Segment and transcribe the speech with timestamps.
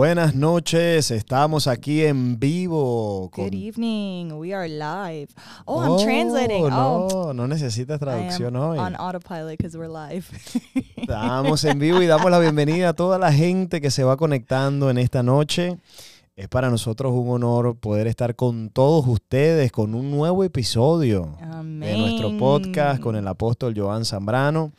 [0.00, 3.30] Buenas noches, estamos aquí en vivo.
[3.36, 5.28] Good evening, we are live.
[5.66, 6.66] Oh, I'm translating.
[6.70, 8.78] No, oh, no necesitas traducción I am hoy.
[8.78, 10.24] on autopilot because we're live.
[10.96, 14.88] Estamos en vivo y damos la bienvenida a toda la gente que se va conectando
[14.88, 15.76] en esta noche.
[16.34, 21.98] Es para nosotros un honor poder estar con todos ustedes con un nuevo episodio de
[21.98, 24.72] nuestro podcast con el apóstol Joan Zambrano.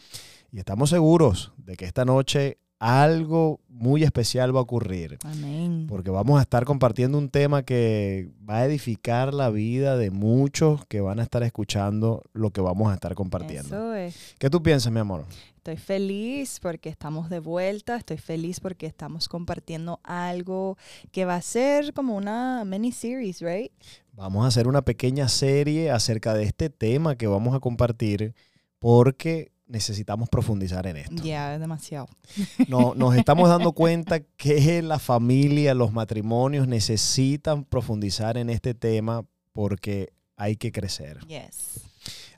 [0.51, 5.19] Y estamos seguros de que esta noche algo muy especial va a ocurrir.
[5.23, 5.85] Amén.
[5.87, 10.83] Porque vamos a estar compartiendo un tema que va a edificar la vida de muchos
[10.87, 13.67] que van a estar escuchando lo que vamos a estar compartiendo.
[13.67, 14.35] Eso es.
[14.39, 15.25] ¿Qué tú piensas, mi amor?
[15.57, 17.97] Estoy feliz porque estamos de vuelta.
[17.97, 20.75] Estoy feliz porque estamos compartiendo algo
[21.11, 23.71] que va a ser como una mini series, right?
[24.13, 28.33] Vamos a hacer una pequeña serie acerca de este tema que vamos a compartir
[28.79, 31.23] porque necesitamos profundizar en esto.
[31.23, 32.07] Ya, es demasiado.
[32.67, 39.25] No, nos estamos dando cuenta que la familia, los matrimonios necesitan profundizar en este tema
[39.51, 41.19] porque hay que crecer.
[41.27, 41.81] Yes.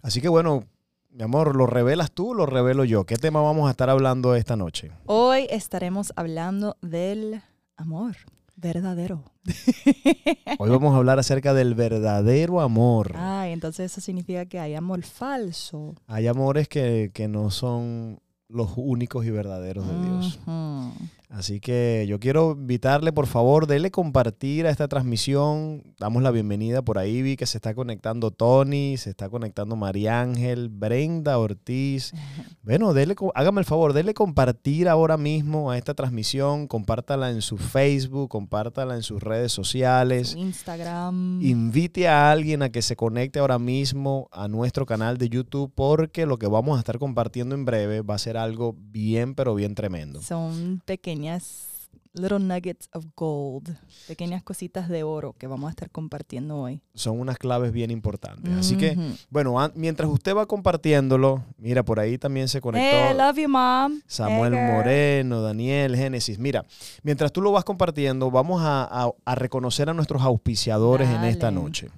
[0.01, 0.63] Así que bueno,
[1.09, 3.05] mi amor, ¿lo revelas tú o lo revelo yo?
[3.05, 4.91] ¿Qué tema vamos a estar hablando esta noche?
[5.05, 7.41] Hoy estaremos hablando del
[7.75, 8.15] amor
[8.63, 9.23] verdadero.
[10.57, 13.13] Hoy vamos a hablar acerca del verdadero amor.
[13.15, 15.95] Ay, entonces eso significa que hay amor falso.
[16.07, 20.39] Hay amores que, que no son los únicos y verdaderos de Dios.
[20.45, 20.91] Ujú.
[21.33, 25.81] Así que yo quiero invitarle, por favor, dele compartir a esta transmisión.
[25.97, 30.21] Damos la bienvenida por ahí, vi que se está conectando Tony, se está conectando María
[30.21, 32.13] Ángel, Brenda Ortiz.
[32.65, 37.57] Bueno, dele, hágame el favor, dele compartir ahora mismo a esta transmisión, compártala en su
[37.57, 40.33] Facebook, compártala en sus redes sociales.
[40.37, 41.41] Instagram.
[41.41, 46.25] Invite a alguien a que se conecte ahora mismo a nuestro canal de YouTube porque
[46.25, 49.75] lo que vamos a estar compartiendo en breve va a ser algo bien, pero bien
[49.75, 50.21] tremendo.
[50.21, 50.81] Son
[51.27, 51.69] pequeñas
[52.15, 53.69] little nuggets of gold,
[54.07, 56.79] pequeñas cositas de oro que vamos a estar compartiendo hoy.
[56.93, 58.53] Son unas claves bien importantes.
[58.53, 58.95] Así que,
[59.31, 63.49] bueno, mientras usted va compartiéndolo, mira, por ahí también se conectó Hey, I love you,
[63.49, 63.99] mom.
[64.05, 64.71] Samuel Hey.
[64.71, 66.37] Moreno, Daniel, Génesis.
[66.37, 66.63] Mira,
[67.01, 71.49] mientras tú lo vas compartiendo, vamos a, a- a reconocer a nuestros auspiciadores en esta
[71.49, 71.89] noche.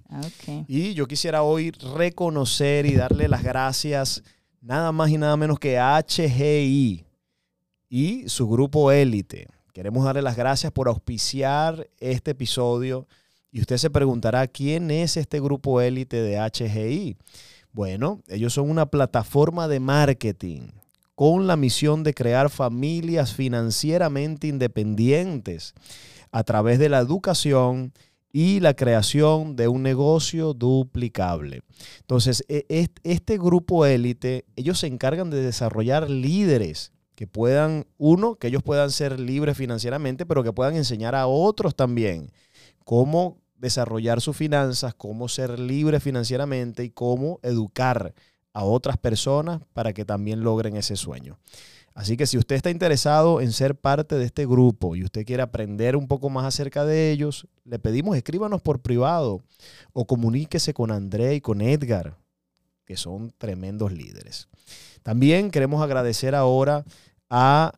[0.68, 4.24] Y yo quisiera hoy reconocer y darle las gracias
[4.62, 7.04] nada más y nada menos que a HGI
[7.90, 9.47] y su grupo Élite.
[9.73, 13.07] Queremos darle las gracias por auspiciar este episodio.
[13.51, 17.18] Y usted se preguntará, ¿quién es este grupo Élite de HGI?
[17.72, 20.62] Bueno, ellos son una plataforma de marketing
[21.13, 25.73] con la misión de crear familias financieramente independientes
[26.31, 27.94] a través de la educación
[28.34, 31.62] y la creación de un negocio duplicable.
[32.02, 38.36] Entonces, e- est- este grupo élite, ellos se encargan de desarrollar líderes que puedan, uno,
[38.36, 42.31] que ellos puedan ser libres financieramente, pero que puedan enseñar a otros también
[42.84, 48.14] cómo desarrollar sus finanzas, cómo ser libres financieramente y cómo educar
[48.53, 51.38] a otras personas para que también logren ese sueño.
[51.94, 55.44] Así que si usted está interesado en ser parte de este grupo y usted quiere
[55.44, 59.42] aprender un poco más acerca de ellos, le pedimos escríbanos por privado
[59.94, 62.18] o comuníquese con André y con Edgar,
[62.85, 64.47] que son tremendos líderes.
[65.03, 66.85] También queremos agradecer ahora
[67.29, 67.73] a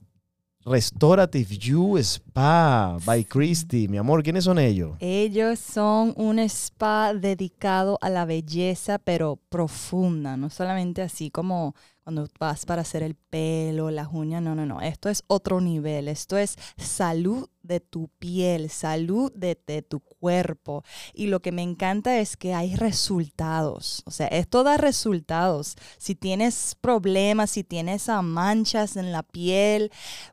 [0.66, 3.88] Restorative You Spa by Christy.
[3.88, 4.97] Mi amor, ¿quiénes son ellos?
[5.00, 11.74] Ellos son un spa dedicado a la belleza, pero profunda, no solamente así como
[12.07, 14.79] cuando vas para hacer el pelo, las uñas, no, no, no.
[14.79, 16.07] Esto es otro nivel.
[16.07, 20.85] Esto es salud de tu piel, salud de, tu cuerpo.
[21.13, 24.03] Y lo que me encanta es que hay resultados.
[24.06, 25.75] O sea, esto da resultados.
[25.97, 29.91] Si tienes problemas, si tienes manchas en la piel,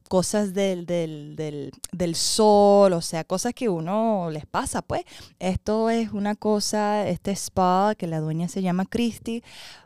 [0.08, 5.02] cosas del, del, del, del sol, o sea, cosas que uno les pasa, pues.
[5.40, 9.42] Esto es una cosa, este spa que la dueña se llama Christy,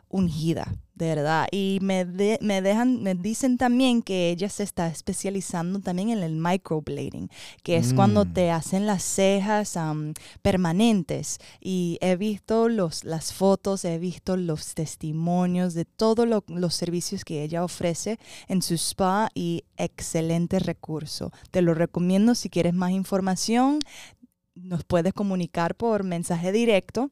[0.09, 1.47] ungida, de verdad.
[1.51, 6.19] Y me, de- me dejan, me dicen también que ella se está especializando también en
[6.23, 7.29] el microblading,
[7.63, 8.33] que es cuando Mm.
[8.33, 9.77] te hacen las cejas
[10.41, 11.37] permanentes.
[11.61, 17.23] Y he visto los, las fotos, he visto los testimonios de todos lo- los servicios
[17.23, 18.17] que ella ofrece
[18.47, 21.31] en su spa y excelente recurso.
[21.51, 23.79] Te lo recomiendo si quieres más información.
[24.55, 27.11] Nos puedes comunicar por mensaje directo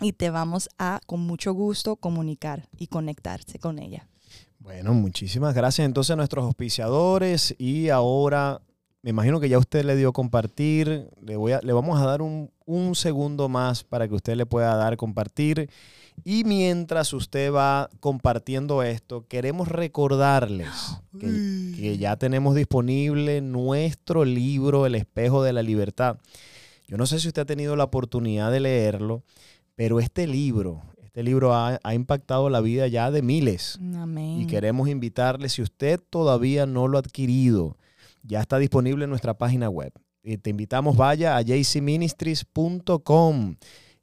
[0.00, 4.06] y te vamos a con mucho gusto comunicar y conectarse con ella.
[4.58, 8.60] Bueno, muchísimas gracias entonces a nuestros auspiciadores y ahora
[9.02, 11.08] me imagino que ya usted le dio compartir.
[11.22, 14.44] Le, voy a, le vamos a dar un, un segundo más para que usted le
[14.44, 15.70] pueda dar compartir.
[16.22, 20.68] Y mientras usted va compartiendo esto, queremos recordarles
[21.18, 26.18] que, que ya tenemos disponible nuestro libro, El espejo de la libertad.
[26.86, 29.22] Yo no sé si usted ha tenido la oportunidad de leerlo,
[29.80, 33.80] pero este libro, este libro ha, ha impactado la vida ya de miles.
[33.96, 34.42] Amén.
[34.42, 37.78] Y queremos invitarle, si usted todavía no lo ha adquirido,
[38.22, 39.90] ya está disponible en nuestra página web.
[40.22, 43.56] Y te invitamos, vaya a jcministries.com,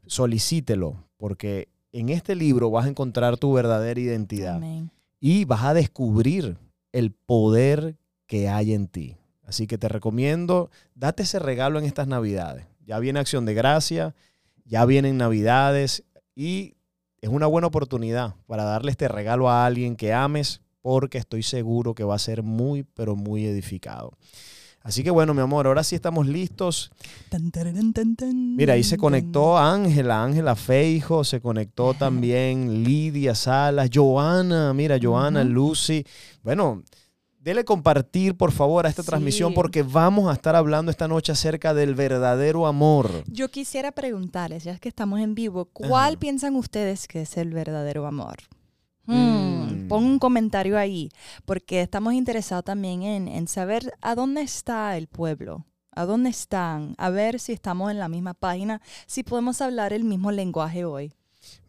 [0.07, 4.89] solicítelo, porque en este libro vas a encontrar tu verdadera identidad Amén.
[5.19, 6.57] y vas a descubrir
[6.91, 9.15] el poder que hay en ti.
[9.43, 12.65] Así que te recomiendo, date ese regalo en estas navidades.
[12.87, 14.15] Ya viene Acción de Gracia,
[14.67, 16.03] ya vienen navidades
[16.35, 16.75] y
[17.21, 21.95] es una buena oportunidad para darle este regalo a alguien que ames porque estoy seguro
[21.95, 24.13] que va a ser muy, pero muy edificado.
[24.81, 26.91] Así que bueno, mi amor, ahora sí estamos listos.
[28.55, 35.43] Mira, ahí se conectó Ángela, Ángela Feijo, se conectó también Lidia Salas, Joana, mira, Joana.
[35.43, 36.05] Lucy.
[36.41, 36.83] Bueno,
[37.47, 39.07] dele compartir por favor a esta Sí.
[39.07, 43.23] transmisión porque vamos a estar hablando esta noche acerca del verdadero amor.
[43.27, 46.19] Yo quisiera preguntarles, ya que estamos en vivo, ¿cuál Ajá.
[46.19, 48.35] piensan ustedes que es el verdadero amor?
[49.05, 49.13] Mm.
[49.15, 51.09] Hmm, Pon un comentario ahí,
[51.45, 56.95] porque estamos interesados también en, en saber a dónde está el pueblo, a dónde están,
[56.97, 61.13] a ver si estamos en la misma página, si podemos hablar el mismo lenguaje hoy.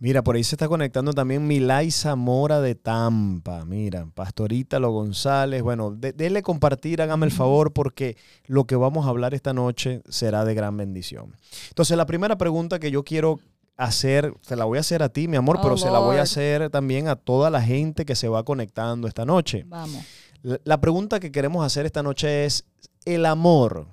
[0.00, 3.64] Mira, por ahí se está conectando también Milay Zamora de Tampa.
[3.64, 5.62] Mira, Pastorita Lo González.
[5.62, 8.16] Bueno, de- dele compartir, hágame el favor, porque
[8.46, 11.34] lo que vamos a hablar esta noche será de gran bendición.
[11.68, 13.40] Entonces, la primera pregunta que yo quiero
[13.76, 16.16] hacer, te la voy a hacer a ti, mi amor, Oh, pero se la voy
[16.16, 19.64] a hacer también a toda la gente que se va conectando esta noche.
[19.66, 20.04] Vamos.
[20.42, 22.64] La, la pregunta que queremos hacer esta noche es,
[23.04, 23.86] ¿el amor,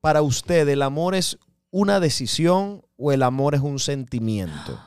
[0.00, 1.38] para usted, el amor es
[1.70, 4.78] una decisión o el amor es un sentimiento?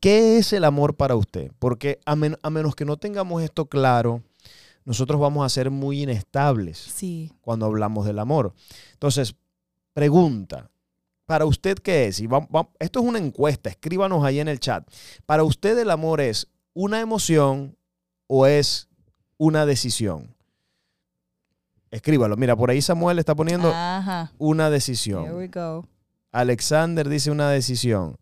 [0.00, 1.50] ¿Qué es el amor para usted?
[1.58, 4.22] Porque a, men- a menos que no tengamos esto claro,
[4.84, 7.32] nosotros vamos a ser muy inestables Sí.
[7.40, 8.52] cuando hablamos del amor.
[8.92, 9.34] Entonces,
[9.94, 10.70] pregunta,
[11.24, 12.20] ¿para usted qué es?
[12.20, 14.88] Y va- va- esto es una encuesta, escríbanos ahí en el chat.
[15.24, 17.76] ¿Para usted el amor es una emoción
[18.28, 18.88] o es
[19.38, 20.34] una decisión?
[21.90, 22.36] Escríbalo.
[22.36, 24.32] Mira, por ahí Samuel está poniendo Ajá.
[24.38, 25.34] una Here decisión.
[25.36, 25.86] we go.
[26.32, 28.18] Alexander dice una decisión.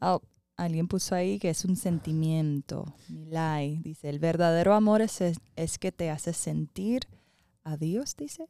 [0.00, 0.20] Oh,
[0.56, 2.94] alguien puso ahí que es un sentimiento.
[3.08, 5.20] Milay dice, el verdadero amor es,
[5.56, 7.06] es, que te hace sentir
[7.64, 8.48] a Dios, dice.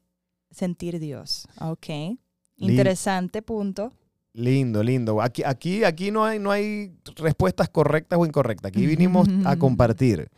[0.51, 1.49] Sentir Dios.
[1.61, 2.19] Ok.
[2.57, 3.93] Interesante punto.
[4.33, 5.21] Lindo, lindo.
[5.23, 8.71] Aquí, aquí, aquí no, hay, no hay respuestas correctas o incorrectas.
[8.71, 10.29] Aquí vinimos a compartir.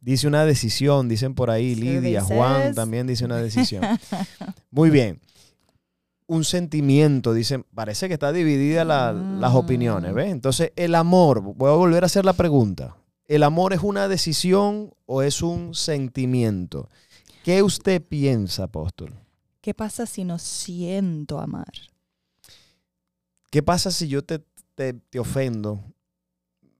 [0.00, 3.82] Dice una decisión, dicen por ahí Lidia, Juan también dice una decisión.
[4.70, 5.20] Muy bien.
[6.32, 9.56] Un sentimiento, dicen, parece que está dividida la- las Mm.
[9.56, 10.30] opiniones, ¿ves?
[10.30, 12.96] Entonces, el amor, voy a volver a hacer la pregunta.
[13.26, 16.88] ¿El amor es una decisión o es un sentimiento?
[17.42, 19.12] ¿Qué usted piensa, apóstol?
[19.60, 21.72] ¿Qué pasa si no siento amar?
[23.50, 24.40] ¿Qué pasa si yo te,
[24.76, 25.82] te, te ofendo?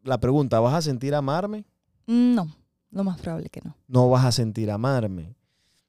[0.04, 1.64] La pregunta, ¿vas a sentir amarme?
[2.06, 2.54] No,
[2.92, 3.74] lo más probable que no.
[3.88, 5.34] No vas a sentir amarme.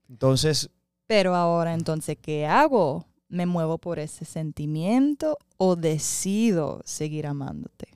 [0.09, 0.69] Entonces,
[1.05, 3.05] Pero ahora entonces, ¿qué hago?
[3.31, 7.88] ¿Me muevo por ese sentimiento o decido seguir amándote?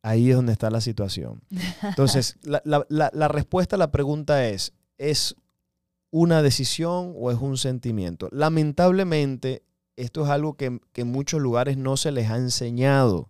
[0.00, 1.42] ahí es donde está la situación.
[1.82, 5.34] Entonces, la, la- la- la respuesta a la pregunta es, ¿es
[6.10, 8.28] una decisión o es un sentimiento?
[8.32, 9.62] Lamentablemente,
[9.96, 13.28] esto es algo que, que en muchos lugares no se les ha enseñado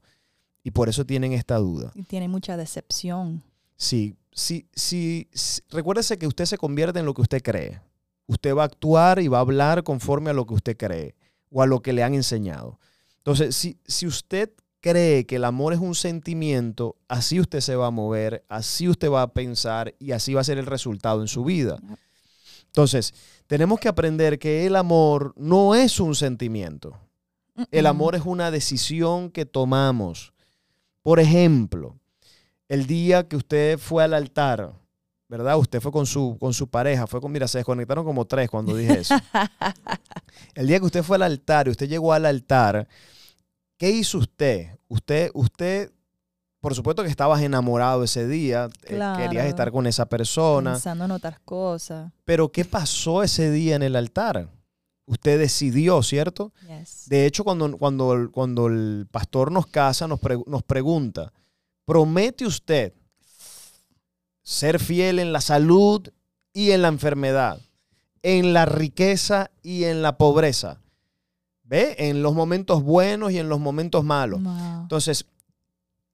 [0.62, 1.90] y por eso tienen esta duda.
[1.94, 3.42] Y tiene mucha decepción.
[3.76, 5.62] Sí, sí, sí, sí.
[5.70, 7.80] Recuérdese que usted se convierte en lo que usted cree.
[8.26, 11.14] Usted va a actuar y va a hablar conforme a lo que usted cree
[11.50, 12.78] o a lo que le han enseñado.
[13.18, 14.50] Entonces, si, si usted
[14.80, 19.10] cree que el amor es un sentimiento, así usted se va a mover, así usted
[19.10, 21.78] va a pensar y así va a ser el resultado en su vida.
[22.66, 23.14] Entonces,
[23.46, 26.96] tenemos que aprender que el amor no es un sentimiento.
[27.72, 30.32] El amor es una decisión que tomamos.
[31.02, 31.96] Por ejemplo,
[32.68, 34.74] el día que usted fue al altar,
[35.28, 35.58] ¿verdad?
[35.58, 38.74] Usted fue con su, con su pareja, fue con, mira, se desconectaron como tres cuando
[38.74, 39.14] dije eso.
[40.54, 42.88] el día que usted fue al altar y usted llegó al altar,
[43.76, 44.78] ¿qué hizo usted?
[44.88, 45.92] Usted, usted,
[46.60, 51.10] por supuesto que estabas enamorado ese día, eh, querías estar con esa persona, Pensando en
[51.10, 52.10] otras cosas.
[52.24, 54.48] pero ¿qué pasó ese día en el altar?
[55.06, 56.52] Usted decidió, ¿cierto?
[56.66, 57.04] Yes.
[57.08, 61.32] De hecho, cuando, cuando, el- cuando el pastor nos casa, nos, pre- nos pregunta,
[61.86, 62.92] ¿promete usted
[64.50, 66.08] ser fiel en la salud
[66.54, 67.60] y en la enfermedad?
[68.22, 70.80] en la riqueza y en la pobreza.
[71.62, 71.94] ¿Ve?
[71.98, 74.42] En los momentos buenos y en los momentos malos.
[74.42, 74.82] Wow.
[74.82, 75.24] Entonces,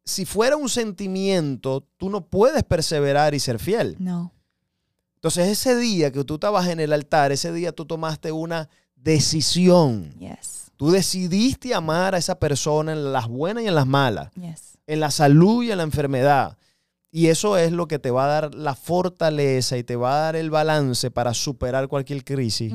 [0.05, 3.97] si fuera un sentimiento, tú no puedes perseverar y ser fiel.
[3.99, 4.33] No.
[5.15, 10.13] Entonces, ese día que tú estabas en el altar, ese día tú tomaste una decisión.
[10.19, 10.71] Yes.
[10.77, 14.77] Tú decidiste amar a esa persona en las buenas y en las malas, Yes.
[14.87, 16.59] en la salud y en la enfermedad.
[17.17, 20.21] Y eso es lo que te va a dar la fortaleza y te va a
[20.25, 22.75] dar el balance para superar cualquier crisis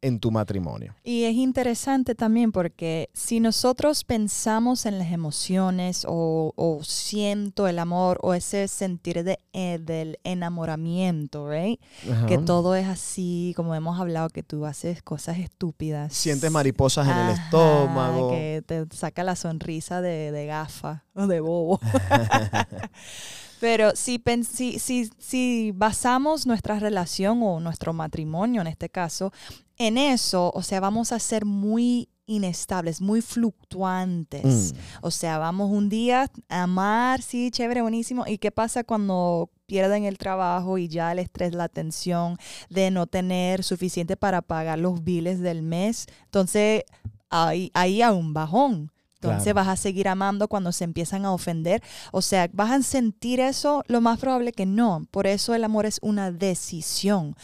[0.00, 0.94] en tu matrimonio.
[1.04, 7.78] Y es interesante también porque si nosotros pensamos en las emociones o, o siento el
[7.78, 11.78] amor o ese sentir de, eh, del enamoramiento, right?
[12.26, 16.14] Que todo es así, como hemos hablado, que tú haces cosas estúpidas.
[16.14, 18.30] Sientes mariposas en el estómago.
[18.30, 21.80] Que te saca la sonrisa de, de gafa de bobo.
[23.60, 29.32] Pero si, si, si, si basamos nuestra relación o nuestro matrimonio en este caso
[29.78, 34.72] en eso, o sea, vamos a ser muy inestables, muy fluctuantes.
[34.72, 34.76] Mm.
[35.02, 38.24] O sea, vamos un día a amar, sí, chévere, buenísimo.
[38.26, 42.38] ¿Y qué pasa cuando pierden el trabajo y ya el estrés, la tensión
[42.70, 46.06] de no tener suficiente para pagar los biles del mes?
[46.24, 46.84] Entonces,
[47.30, 48.90] ahí, ahí hay un bajón.
[49.24, 49.66] Entonces Claro.
[49.66, 51.82] vas a seguir amando cuando se empiezan a ofender.
[52.12, 53.82] O sea, ¿vas a sentir eso?
[53.88, 55.06] Lo más probable que no.
[55.10, 57.34] Por eso el amor es una decisión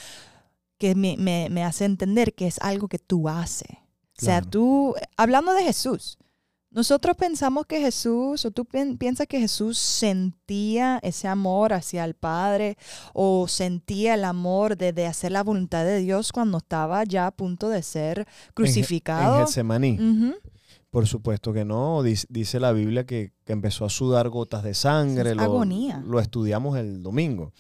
[0.79, 3.69] que me, me- me hace entender que es algo que tú haces.
[4.21, 6.19] O sea, tú, hablando de Jesús,
[6.71, 12.15] nosotros pensamos que Jesús, o tú pi- piensas que Jesús sentía ese amor hacia el
[12.15, 12.77] Padre,
[13.13, 17.31] o sentía el amor de, de hacer la voluntad de Dios cuando estaba ya a
[17.31, 19.41] punto de ser En crucificado.
[19.47, 19.99] Getsemaní.
[20.91, 22.03] Por supuesto que no.
[22.03, 25.31] Dice, dice la Biblia que, que empezó a sudar gotas de sangre.
[25.31, 26.03] Es Lo, agonía.
[26.05, 27.53] lo estudiamos el domingo.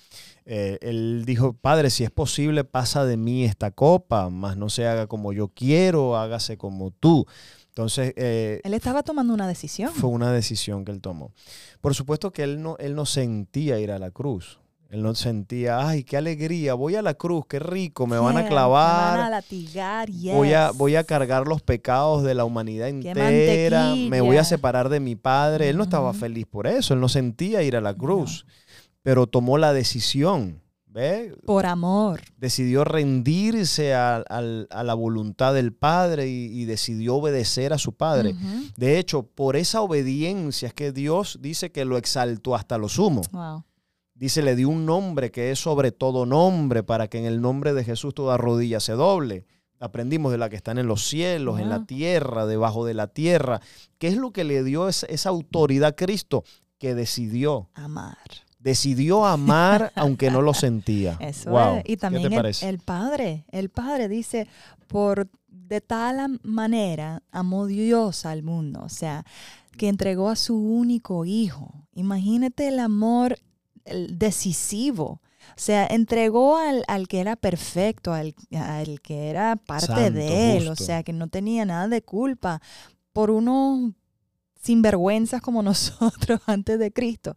[0.46, 4.86] Eh, él dijo, Padre, si es posible, pasa de mí esta copa, mas no se
[4.86, 7.24] haga como yo quiero, hágase como tú.
[7.68, 9.92] Entonces, eh, Él estaba tomando una decisión.
[9.92, 11.32] fue una decisión que él tomó.
[11.80, 14.59] Por supuesto que él no, él no sentía ir a la cruz.
[14.90, 18.48] Él no sentía, ay, qué alegría, voy a la cruz, qué rico, me van a
[18.48, 19.12] clavar.
[19.12, 23.94] Me van a latigar, Voy a, voy a cargar los pecados de la humanidad entera.
[23.94, 25.68] Me voy a separar de mi padre.
[25.68, 26.94] Él no estaba feliz por eso.
[26.94, 28.46] Él no sentía ir a la cruz.
[29.02, 30.60] Pero tomó la decisión.
[30.86, 31.36] ¿Ve?
[31.46, 32.20] Por amor.
[32.36, 38.34] Decidió rendirse a, a la voluntad del padre y, y decidió obedecer a su padre.
[38.76, 43.22] De hecho, por esa obediencia es que Dios dice que lo exaltó hasta lo sumo.
[43.30, 43.62] Wow.
[44.20, 47.72] Dice, le dio un nombre que es sobre todo nombre, para que en el nombre
[47.72, 49.46] de Jesús toda rodilla se doble.
[49.80, 53.62] Aprendimos de la que están en los cielos, en la tierra, debajo de la tierra.
[53.98, 56.44] ¿Qué es lo que le dio esa, esa autoridad a Cristo?
[56.78, 58.18] Que decidió, Amar.
[58.58, 61.16] decidió amar aunque no lo sentía.
[61.18, 61.76] Eso Wow.
[61.76, 61.80] es.
[61.80, 62.68] Y ¿Qué también te el, parece?
[62.68, 63.46] el Padre.
[63.50, 64.46] El Padre dice,
[64.86, 68.82] por de tal manera amó Dios al mundo.
[68.84, 69.24] O sea,
[69.78, 71.86] que entregó a su único hijo.
[71.94, 73.38] Imagínate el amor
[73.84, 75.20] decisivo.
[75.56, 80.56] O sea, entregó al, al que era perfecto, al, al que era parte Santo, de
[80.56, 80.68] él.
[80.68, 80.82] justo.
[80.82, 82.60] O sea, que no tenía nada de culpa
[83.12, 83.92] por unos
[84.62, 87.34] sinvergüenzas como nosotros antes de Cristo.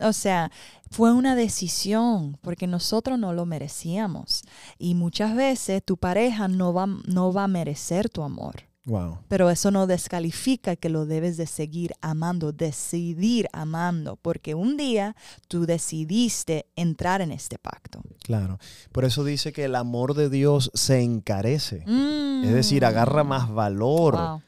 [0.00, 0.50] O sea,
[0.90, 4.42] fue una decisión porque nosotros no lo merecíamos.
[4.78, 8.69] Y muchas veces tu pareja no va, no va a merecer tu amor.
[8.90, 9.18] Wow.
[9.28, 15.14] Pero eso no descalifica que lo debes de seguir amando, decidir amando, porque un día
[15.46, 18.02] tú decidiste entrar en este pacto.
[18.24, 18.58] Claro.
[18.90, 21.84] Por eso dice que el amor de Dios se encarece.
[21.86, 24.16] Es decir, agarra más valor.
[24.16, 24.18] Mm.
[24.18, 24.42] Wow.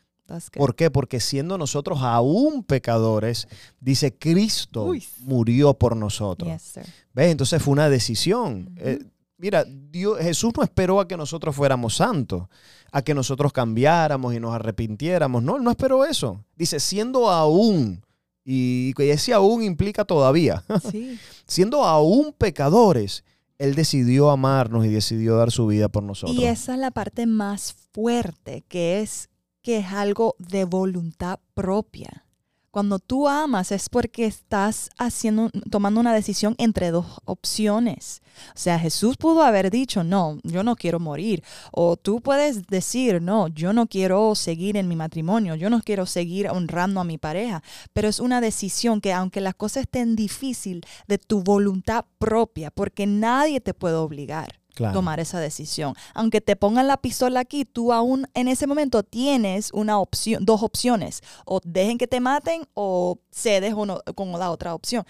[0.56, 0.90] ¿Por qué?
[0.90, 3.46] Porque siendo nosotros aún pecadores,
[3.80, 5.04] dice Cristo Uy.
[5.20, 6.50] murió por nosotros.
[6.50, 6.84] Yes.
[7.12, 7.30] ¿Ves?
[7.30, 8.74] Entonces fue una decisión.
[8.78, 9.04] Eh,
[9.42, 12.44] mira, Dios, Jesús no esperó a que nosotros fuéramos santos,
[12.92, 15.42] a que nosotros cambiáramos y nos arrepintiéramos.
[15.42, 16.44] No, él no esperó eso.
[16.56, 18.06] Dice, siendo aún,
[18.44, 21.18] y que ese aún implica todavía, Sí.
[21.46, 23.24] siendo aún pecadores,
[23.58, 26.38] Él decidió amarnos y decidió dar su vida por nosotros.
[26.38, 29.28] Y esa es la parte más fuerte, que es
[29.60, 32.24] que es algo de voluntad propia.
[32.72, 38.22] Cuando tú amas es porque estás haciendo, tomando una decisión entre dos opciones.
[38.54, 41.44] O sea, Jesús pudo haber dicho, no, yo no quiero morir.
[41.70, 46.06] O tú puedes decir, no, yo no quiero seguir en mi matrimonio, yo no quiero
[46.06, 47.62] seguir honrando a mi pareja.
[47.92, 53.06] Pero es una decisión que aunque las cosas estén difícil, de tu voluntad propia, porque
[53.06, 54.61] nadie te puede obligar
[54.92, 55.94] Tomar esa decisión.
[56.14, 60.62] Aunque te pongan la pistola aquí, tú aún en ese momento tienes una opción, dos
[60.62, 61.20] opciones.
[61.44, 65.04] O dejen que te maten o cedes o no- con la otra opción.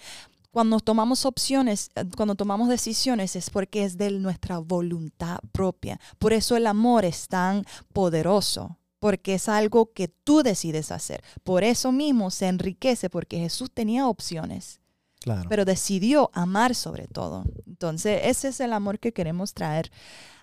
[0.51, 5.99] cuando tomamos opciones, cuando tomamos decisiones es porque es de nuestra voluntad propia.
[6.19, 11.23] Por eso el amor es tan poderoso, porque es algo que tú decides hacer.
[11.43, 14.79] Por eso mismo se enriquece, porque Jesús tenía opciones,
[15.23, 15.47] Claro.
[15.49, 17.45] pero decidió amar sobre todo.
[17.65, 19.89] Entonces, ese es el amor que queremos traer,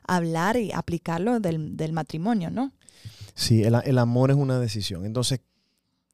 [0.07, 2.73] hablar y aplicarlo del, del matrimonio, ¿no?
[3.35, 5.05] Sí, el, el amor es una decisión.
[5.05, 5.41] Entonces,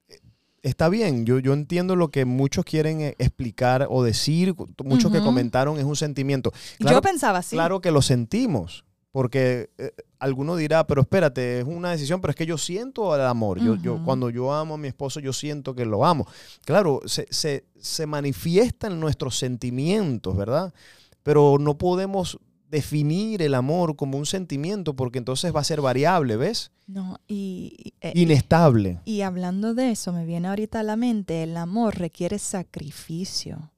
[0.09, 0.19] eh,
[0.63, 4.55] está bien, yo, yo entiendo lo que muchos quieren eh, explicar o decir,
[4.85, 6.53] muchos que comentaron es un sentimiento.
[6.79, 7.55] Claro, Yo pensaba así.
[7.55, 8.85] claro que lo sentimos,
[9.17, 13.23] porque eh, alguno dirá, pero espérate, es una decisión, pero es que yo siento el
[13.23, 13.59] amor.
[13.65, 16.27] Yo, yo, cuando yo amo a mi esposo, yo siento que lo amo.
[16.67, 20.75] Claro, se, se, se manifiestan nuestros sentimientos, ¿verdad?
[21.23, 22.39] Pero no podemos
[22.71, 26.71] definir el amor como un sentimiento porque entonces va a ser variable, ¿ves?
[26.87, 29.01] No, y, y- eh, Inestable.
[29.07, 33.71] Y hablando de eso, me viene ahorita a la mente, el amor requiere sacrificio.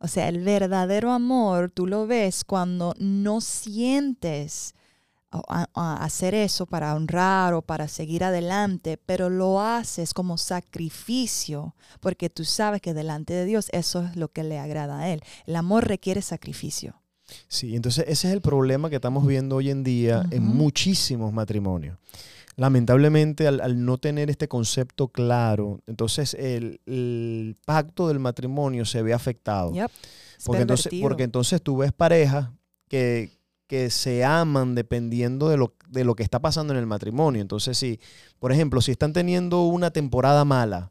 [0.00, 4.74] O sea, el verdadero amor, tú lo ves cuando no sientes
[5.30, 11.74] a- a- hacer eso para honrar o para seguir adelante, pero lo haces como sacrificio,
[12.00, 15.22] porque tú sabes que delante de Dios eso es lo que le agrada a Él.
[15.46, 16.94] El amor requiere sacrificio.
[17.46, 21.96] Sí, entonces ese es el problema que estamos viendo hoy en día en muchísimos matrimonios.
[22.56, 29.02] Lamentablemente, al, al no tener este concepto claro, entonces el, el pacto del matrimonio se
[29.02, 29.72] ve afectado.
[29.72, 29.90] Yep.
[30.44, 32.50] Porque entonces, porque entonces tú ves parejas
[32.88, 37.40] que, que se aman dependiendo de lo, de lo que está pasando en el matrimonio.
[37.40, 38.00] Entonces, si,
[38.38, 40.90] por ejemplo, si están teniendo una temporada mala,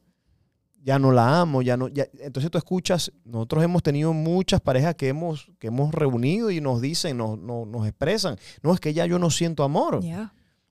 [0.81, 4.95] ya no la amo, ya no, ya, entonces tú escuchas, nosotros hemos tenido muchas parejas
[4.95, 8.93] que hemos, que hemos reunido y nos dicen, nos, nos, nos expresan, no, es que
[8.93, 9.99] ya yo no siento amor.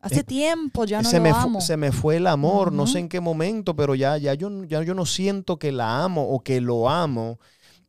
[0.01, 1.61] Hace Eh, tiempo ya no se, lo me amo.
[1.61, 4.83] se me fue el amor, no sé en qué momento, pero ya, ya, yo, ya
[4.83, 7.39] yo no siento que la amo o que lo amo.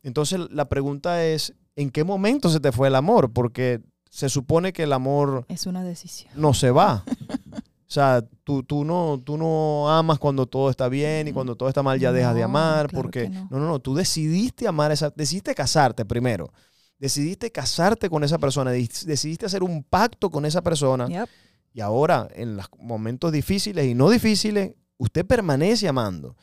[0.02, 3.32] Entonces la pregunta es, ¿en qué momento se te fue el amor?
[3.32, 6.32] Porque se supone que el amor Es una decisión.
[6.36, 7.04] no se va.
[7.90, 11.68] O sea, tú, tú, no, tú no amas cuando todo está bien y cuando todo
[11.68, 12.86] está mal ya dejas de amar.
[12.88, 13.48] claro porque que no.
[13.50, 16.52] no, no, no, tú decidiste amar esa, decidiste casarte primero.
[17.00, 21.08] Decidiste casarte con esa persona, dec- decidiste hacer un pacto con esa persona.
[21.08, 21.28] Yep.
[21.72, 26.36] Y ahora, en los momentos difíciles y no difíciles, usted permanece amando.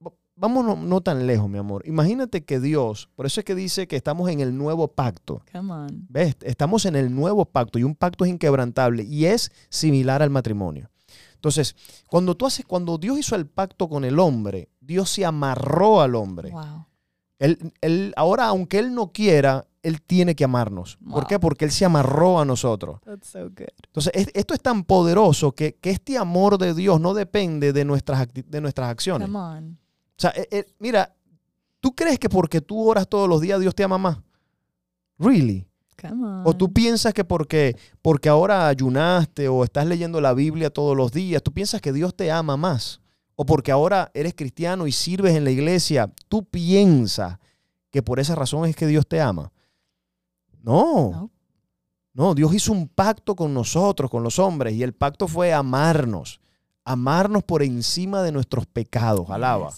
[0.00, 1.82] V- Vamos no, no tan lejos, mi amor.
[1.86, 5.42] Imagínate que Dios, por eso es que dice que estamos en el nuevo pacto.
[5.52, 6.06] Come on.
[6.08, 6.36] ¿Ves?
[6.42, 10.90] Estamos en el nuevo pacto y un pacto es inquebrantable y es similar al matrimonio.
[11.34, 11.74] Entonces,
[12.06, 16.14] cuando tú haces, cuando Dios hizo el pacto con el hombre, Dios se amarró al
[16.14, 16.50] hombre.
[16.50, 16.84] Wow.
[17.40, 20.98] Él, él- ahora, aunque él no quiera, él tiene que amarnos.
[21.10, 21.38] ¿Por qué?
[21.40, 23.00] Porque él se amarró a nosotros.
[23.04, 23.66] That's so good.
[23.86, 27.84] Entonces, es- esto es tan poderoso que, que este amor de Dios no depende de
[27.84, 29.26] nuestras, de nuestras acciones.
[29.26, 29.70] Come on.
[29.72, 31.12] O sea, eh, eh, mira,
[31.80, 34.18] ¿tú crees que porque tú oras todos los días Dios te ama más?
[35.18, 35.66] ¿Really?
[36.00, 36.42] Come on.
[36.46, 41.12] ¿O tú piensas que porque, porque ahora ayunaste o estás leyendo la Biblia todos los
[41.12, 43.00] días, tú piensas que Dios te ama más?
[43.40, 47.38] ¿O porque ahora eres cristiano y sirves en la iglesia, tú piensas
[47.90, 49.50] que por esa razón es que Dios te ama?
[50.62, 51.10] No.
[51.10, 51.30] No.
[52.12, 56.40] No, Dios hizo un pacto con nosotros, con los hombres, y el pacto fue amarnos.
[56.84, 59.72] Amarnos por encima de nuestros pecados, alaba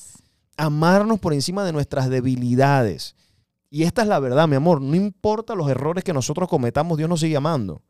[0.57, 3.17] amarnos por encima de nuestras debilidades.
[3.71, 4.81] Y esta es la verdad, mi amor.
[4.81, 7.83] No importa los errores que nosotros cometamos, Dios nos sigue amando.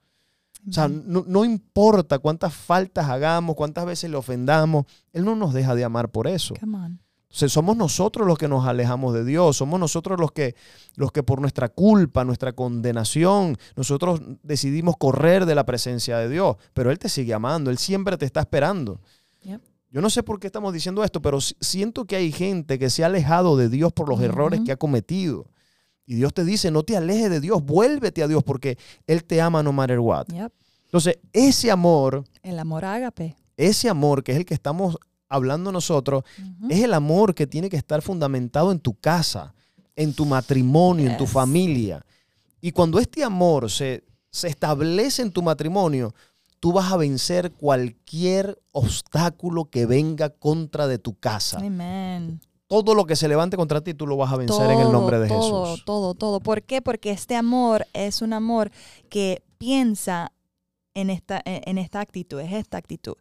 [0.69, 5.53] O sea, no, no importa cuántas faltas hagamos, cuántas veces le ofendamos, Él no nos
[5.53, 6.55] deja de amar por eso.
[6.61, 7.01] Come on.
[7.29, 10.55] O sea, somos nosotros los que nos alejamos de Dios, somos nosotros los que,
[10.97, 16.57] los que por nuestra culpa, nuestra condenación, nosotros decidimos correr de la presencia de Dios.
[16.75, 19.01] Pero Él te sigue amando, Él siempre te está esperando.
[19.45, 19.63] Yep.
[19.91, 22.89] Yo no sé por qué estamos diciendo esto, pero si- siento que hay gente que
[22.91, 25.47] se ha alejado de Dios por los errores que ha cometido.
[26.07, 29.41] Y Dios te dice, no te alejes de Dios, vuélvete a Dios porque Él te
[29.41, 30.27] ama no matter what.
[30.29, 30.53] Yep.
[30.87, 33.37] Entonces, ese amor, El amor ágape.
[33.57, 34.97] ese amor que es el que estamos
[35.29, 36.25] hablando nosotros,
[36.69, 39.55] es el amor que tiene que estar fundamentado en tu casa,
[39.97, 42.05] en tu matrimonio, en tu familia.
[42.61, 46.15] Y cuando este amor se, se establece en tu matrimonio,
[46.61, 51.59] tú vas a vencer cualquier obstáculo que venga contra de tu casa.
[51.59, 52.41] Amen.
[52.73, 55.19] Todo lo que se levante contra ti, tú lo vas a vencer en el nombre
[55.19, 55.85] de todo, Jesús.
[55.85, 56.41] Todo, todo.
[56.41, 56.81] ¿Por qué?
[56.81, 58.71] Porque este amor es un amor
[59.11, 60.33] que piensa
[60.95, 63.13] en esta, en esta actitud, es esta actitud.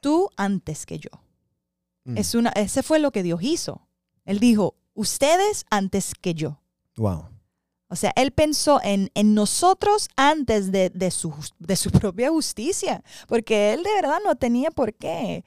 [0.00, 1.08] Tú antes que yo.
[2.04, 2.18] Mm.
[2.18, 3.88] Es una, ese fue lo que Dios hizo.
[4.26, 6.60] Él dijo, ustedes antes que yo.
[6.96, 7.30] Wow.
[7.88, 13.02] O sea, él pensó en, en nosotros antes de, de su, de su propia justicia,
[13.26, 15.46] porque él de verdad no tenía por qué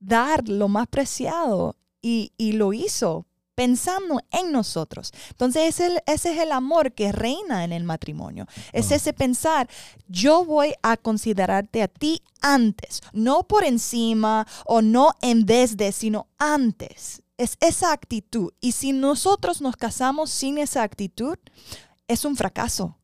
[0.00, 5.12] dar lo más preciado y, y lo hizo pensando en nosotros.
[5.30, 8.46] Entonces ese, ese es el amor que reina en el matrimonio.
[8.72, 8.96] Es Ah.
[8.96, 9.68] ese pensar,
[10.08, 15.92] yo voy a considerarte a ti antes, no por encima o no en vez de,
[15.92, 17.22] sino antes.
[17.36, 18.52] Es esa actitud.
[18.60, 21.36] Y si nosotros nos casamos sin esa actitud,
[22.08, 22.98] es un fracaso.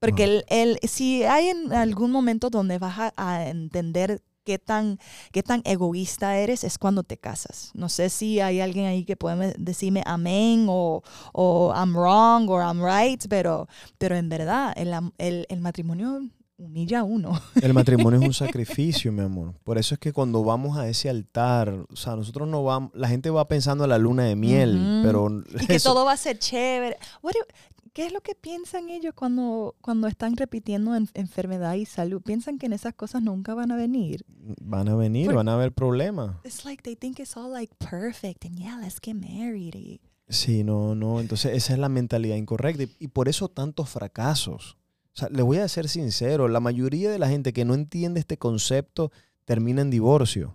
[0.00, 4.98] Porque el, el- si hay en algún momento donde vas a, a entender qué tan,
[5.30, 7.70] qué tan egoísta eres, es cuando te casas.
[7.74, 11.02] No sé si hay alguien ahí que puede decirme amén o,
[11.34, 16.22] o I'm wrong o I'm right, pero, pero en verdad el, el- el matrimonio
[16.56, 17.38] humilla a uno.
[17.62, 19.54] El matrimonio es un sacrificio, mi amor.
[19.64, 23.06] Por eso es que cuando vamos a ese altar, o sea, nosotros no vamos, la
[23.06, 25.28] gente va pensando en la luna de miel, pero
[25.60, 26.96] Y que todo va a ser chévere.
[27.22, 27.46] What do-
[27.92, 32.20] ¿Qué es lo que piensan ellos cuando, cuando están repitiendo en- enfermedad y salud?
[32.22, 34.24] Piensan que en esas cosas nunca van a venir.
[34.62, 36.36] van a venir, van a haber problemas.
[36.44, 39.74] It's like they think it's all like perfect and yeah, let's get married.
[39.74, 41.20] y- Sí, no, no.
[41.20, 44.76] Entonces esa es la mentalidad incorrecta y, y por eso tantos fracasos.
[45.14, 48.20] O sea, le voy a ser sincero, la mayoría de la gente que no entiende
[48.20, 49.10] este concepto
[49.44, 50.52] termina en divorcio.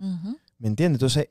[0.58, 0.96] ¿Me entiendes?
[0.98, 1.28] Entonces,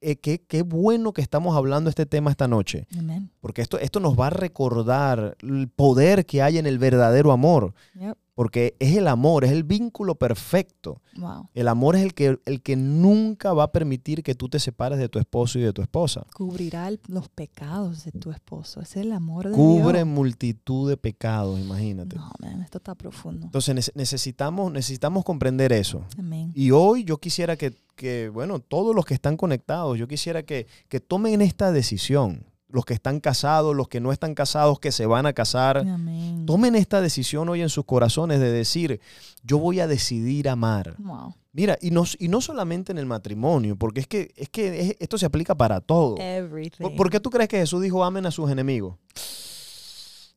[0.00, 3.30] eh, qué, qué bueno que estamos hablando este tema esta noche, Amen.
[3.40, 7.74] porque esto, esto nos va a recordar el poder que hay en el verdadero amor,
[7.98, 8.16] Yep.
[8.38, 11.02] Porque es el amor, es el vínculo perfecto.
[11.16, 11.48] Wow.
[11.54, 14.96] El amor es el que, el que nunca va a permitir que tú te separes
[15.00, 16.24] de tu esposo y de tu esposa.
[16.36, 18.80] Cubrirá el- los pecados de tu esposo.
[18.80, 20.06] Es el amor de Cubre Dios.
[20.06, 22.14] multitud de pecados, imagínate.
[22.14, 23.46] No, man, esto está profundo.
[23.46, 26.04] Entonces nece- necesitamos, necesitamos comprender eso.
[26.16, 26.52] Amén.
[26.54, 30.68] Y hoy yo quisiera que, que, bueno, todos los que están conectados, yo quisiera que,
[30.88, 32.44] que tomen esta decisión.
[32.70, 35.78] Los que están casados, los que no están casados, que se van a casar.
[35.78, 36.44] Amén.
[36.44, 39.00] Tomen esta decisión hoy en sus corazones de decir,
[39.42, 40.94] yo voy a decidir amar.
[40.98, 41.34] Wow.
[41.52, 44.96] Mira, y no, y no solamente en el matrimonio, porque es que, es que es-
[45.00, 46.16] esto se aplica para todo.
[46.78, 48.96] ¿Por, por qué tú crees que Jesús dijo amen a sus enemigos?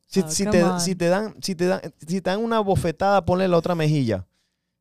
[0.06, 0.80] Si, Oh, si come te, on.
[0.80, 4.26] si, te dan, si, te dan, si te dan una bofetada, ponle la otra mejilla.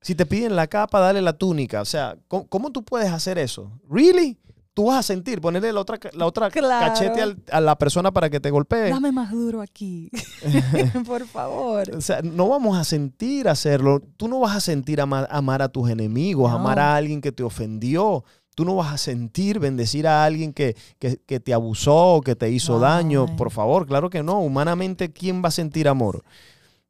[0.01, 1.81] Si te piden la capa, dale la túnica.
[1.81, 3.71] O sea, ¿cómo, cómo tú puedes hacer eso?
[3.89, 4.37] ¿Really?
[4.73, 6.93] Tú vas a sentir, ponerle la otra, la otra Claro.
[6.93, 8.89] cachete al- a la persona para que te golpee.
[8.89, 10.10] Dame más duro aquí.
[11.05, 11.93] Por favor.
[11.95, 14.01] O sea, no vamos a sentir hacerlo.
[14.15, 16.57] Tú no vas a sentir amar, amar a tus enemigos, No.
[16.57, 18.23] amar a alguien que te ofendió.
[18.55, 22.49] Tú no vas a sentir bendecir a alguien que, que- que te abusó, que te
[22.49, 23.25] hizo daño.
[23.38, 24.39] Por favor, claro que no.
[24.39, 26.23] Humanamente, ¿quién va a sentir amor?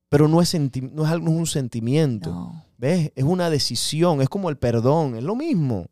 [0.10, 2.30] Pero no es, senti- no es, algo- no es un sentimiento.
[2.32, 2.66] No.
[2.78, 3.12] ¿Ves?
[3.16, 4.22] Es una decisión.
[4.22, 5.16] Es como el perdón.
[5.16, 5.88] Es lo mismo.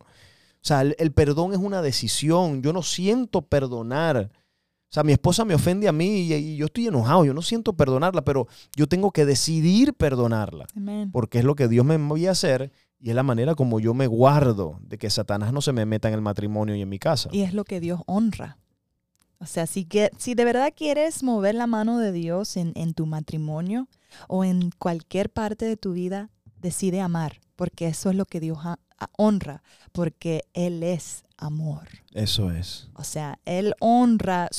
[0.62, 2.62] O sea, el, el perdón es una decisión.
[2.62, 4.30] Yo no siento perdonar.
[4.34, 7.24] O sea, mi esposa me ofende a mí y, y yo estoy enojado.
[7.26, 10.66] Yo no siento perdonarla, pero yo tengo que decidir perdonarla.
[11.12, 13.94] Porque es lo que Dios me envía a hacer y es la manera como yo
[13.94, 17.00] me guardo de que Satanás no se me meta en el matrimonio y en mi
[17.00, 17.30] casa.
[17.32, 18.58] Y es lo que Dios honra.
[19.42, 22.94] O sea, si, que, si de verdad quieres mover la mano de Dios en, en
[22.94, 23.88] tu matrimonio
[24.28, 28.58] o en cualquier parte de tu vida, decide amar, porque eso es lo que Dios
[28.64, 28.80] ha-
[29.18, 31.88] honra, porque Él es amor.
[32.14, 32.90] Eso es.
[32.94, 34.50] O sea, Él honra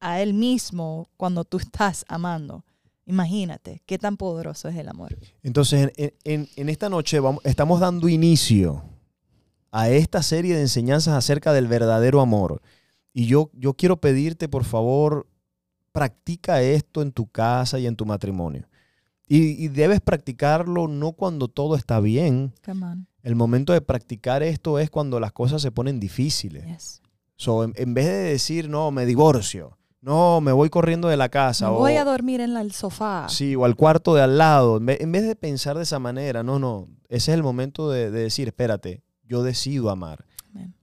[0.00, 2.64] a Él mismo cuando tú estás amando.
[3.06, 5.16] Imagínate qué tan poderoso es el amor.
[5.42, 8.84] Entonces, en, en- en esta noche vamos, estamos dando inicio
[9.72, 12.62] a esta serie de enseñanzas acerca del verdadero amor.
[13.12, 15.26] Y yo, yo quiero pedirte, por favor,
[15.92, 18.68] practica esto en tu casa y en tu matrimonio.
[19.26, 22.52] Y, y debes practicarlo no cuando todo está bien.
[22.64, 23.06] Come on.
[23.22, 26.66] El momento de practicar esto es cuando las cosas se ponen difíciles.
[26.66, 27.02] Yes.
[27.36, 31.28] So, en, en vez de decir, no, me divorcio, no, me voy corriendo de la
[31.28, 33.28] casa, Me o, voy a dormir en la- el sofá.
[33.28, 35.98] sí, o al cuarto de al lado, en vez, en vez de pensar de esa
[35.98, 40.24] manera, no, no, ese es el momento de, de decir, espérate, yo decido amar.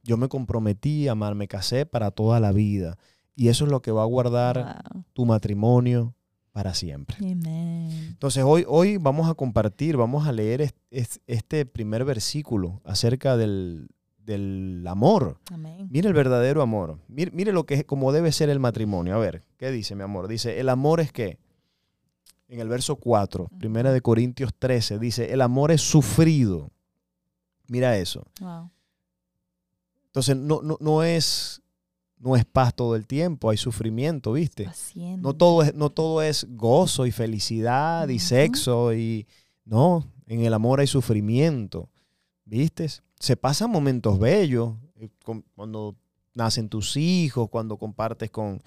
[0.04, 2.97] Yo me comprometí a amar, me casé para toda la vida.
[3.36, 5.04] Y eso es lo que va a guardar Wow.
[5.13, 6.15] tu matrimonio
[6.58, 7.17] para siempre.
[7.20, 7.91] Amen.
[8.08, 13.38] Entonces hoy, hoy vamos a compartir, vamos a leer es- es- este primer versículo acerca
[13.38, 13.89] del,
[14.26, 15.38] del amor.
[15.52, 15.88] Amén.
[15.91, 16.98] Mire el verdadero amor.
[17.10, 19.13] Mire, mire lo que es, como debe ser el matrimonio.
[19.13, 20.28] A ver, ¿qué dice mi amor?
[20.28, 21.38] Dice, el amor es que,
[22.48, 26.72] en el verso 4, primera de Corintios 13, dice, el amor es sufrido.
[27.67, 28.26] Mira eso.
[28.41, 28.72] Wow.
[30.08, 31.62] Entonces, no, no, no es,
[32.20, 34.66] no es paz todo el tiempo, hay sufrimiento, ¿viste?
[34.66, 35.22] Paciente.
[35.22, 39.28] No todo es, no todo es gozo y felicidad y sexo y
[39.66, 41.90] no, en el amor hay sufrimiento,
[42.46, 42.88] ¿viste?
[43.20, 45.10] Se pasan momentos bellos eh,
[45.56, 45.96] cuando
[46.38, 48.62] nacen tus hijos, cuando compartes con,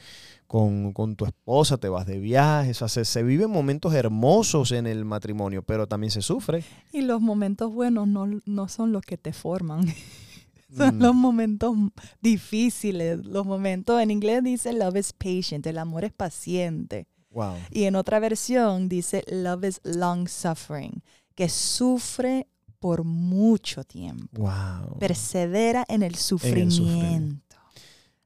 [0.47, 4.73] con, con tu esposa, te vas de viaje, o sea, se, se viven momentos hermosos
[4.73, 6.65] en el matrimonio, pero también se sufre.
[6.93, 9.87] Y los momentos buenos no, no son los que te forman.
[10.77, 11.03] Son Mm.
[11.03, 11.77] los momentos
[12.21, 17.07] difíciles, los momentos, en inglés dice love is patient, el amor es paciente.
[17.31, 17.55] Wow.
[17.71, 21.03] Y en otra versión dice love is long suffering,
[21.35, 22.47] que sufre
[22.79, 24.99] por mucho tiempo, Wow.
[24.99, 27.57] persevera en el sufrimiento.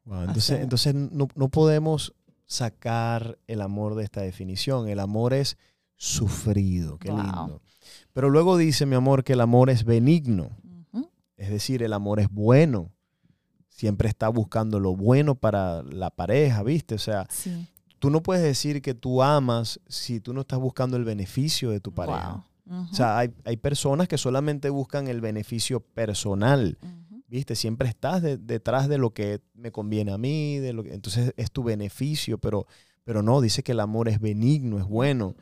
[0.05, 2.15] Wow, Entonces, sea- entonces no, no podemos
[2.47, 4.89] sacar el amor de esta definición.
[4.89, 5.57] El amor es
[5.97, 6.99] sufrido.
[6.99, 7.21] Qué Wow.
[7.23, 7.63] lindo.
[8.13, 10.51] Pero luego dice, mi amor, que el amor es benigno.
[11.37, 12.91] Es decir, el amor es bueno.
[13.69, 16.95] Siempre está buscando lo bueno para la pareja, ¿viste?
[16.95, 17.67] O sea, Sí.
[17.99, 21.81] tú no puedes decir que tú amas si tú no estás buscando el beneficio de
[21.81, 22.45] tu pareja.
[22.67, 22.87] Wow.
[22.91, 26.79] O sea, hay, hay personas que solamente buscan el beneficio personal.
[27.27, 27.57] ¿Viste?
[27.57, 31.33] Siempre estás de- detrás de lo que me conviene a mí, de lo que, entonces
[31.37, 32.67] es tu beneficio, pero,
[33.03, 35.35] pero no, dice que el amor es benigno, es bueno.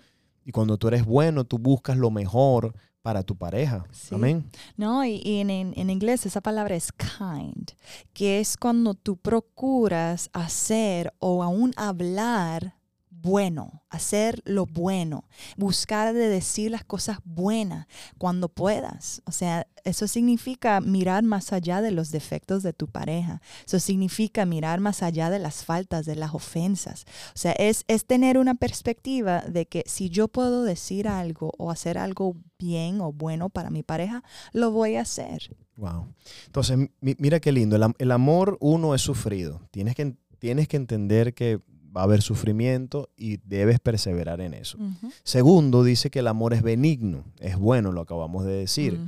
[0.44, 3.84] Y cuando tú eres bueno, tú buscas lo mejor para tu pareja.
[3.90, 4.14] Sí.
[4.14, 4.44] Amén.
[4.76, 7.70] No, y, y en, en- en inglés esa palabra es kind,
[8.12, 12.76] que es cuando tú procuras hacer o aún hablar
[13.22, 17.86] bueno, hacer lo bueno, buscar de decir las cosas buenas
[18.18, 19.22] cuando puedas.
[19.26, 23.40] O sea, eso significa mirar más allá de los defectos de tu pareja.
[23.66, 27.04] Eso significa mirar más allá de las faltas, de las ofensas.
[27.34, 31.70] O sea, es, es tener una perspectiva de que si yo puedo decir algo o
[31.70, 35.56] hacer algo bien o bueno para mi pareja, lo voy a hacer.
[35.76, 36.12] Wow.
[36.46, 37.76] Entonces, mi- mira qué lindo.
[37.98, 39.60] El amor, uno, es sufrido.
[39.70, 41.60] Tienes que, tienes que entender que
[41.94, 44.78] va a haber sufrimiento y debes perseverar en eso.
[45.24, 47.24] Segundo, dice que el amor es benigno.
[47.38, 48.98] Es bueno, lo acabamos de decir.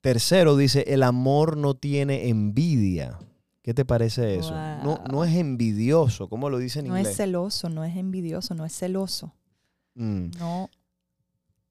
[0.00, 3.18] Tercero dice, el amor no tiene envidia.
[3.62, 4.50] ¿Qué te parece eso?
[4.82, 7.16] No, no es envidioso, ¿cómo lo dice en No es inglés?
[7.16, 9.32] celoso, no es envidioso, no es celoso.
[9.94, 10.68] Mm, No,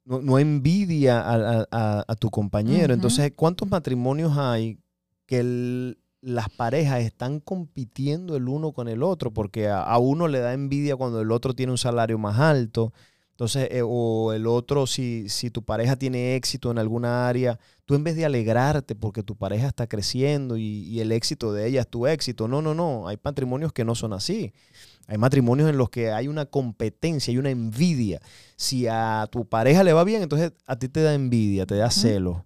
[0.06, 2.94] no, no envidia a, a- a- a tu compañero.
[2.94, 4.78] Entonces, ¿cuántos matrimonios hay
[5.26, 9.32] que el- las parejas están compitiendo el uno con el otro?
[9.32, 12.94] Porque a, a uno le da envidia cuando el otro tiene un salario más alto.
[13.32, 17.96] Entonces, eh, o el otro, si, si tu pareja tiene éxito en alguna área, tú
[17.96, 21.82] en vez de alegrarte porque tu pareja está creciendo y, y el éxito de ella
[21.82, 24.54] es tu éxito, no, no, no, hay matrimonios que no son así.
[25.08, 28.22] Hay matrimonios en los que hay una competencia, hay una envidia.
[28.56, 31.90] Si a tu pareja le va bien, entonces a ti te da envidia, te da
[31.90, 32.44] celos.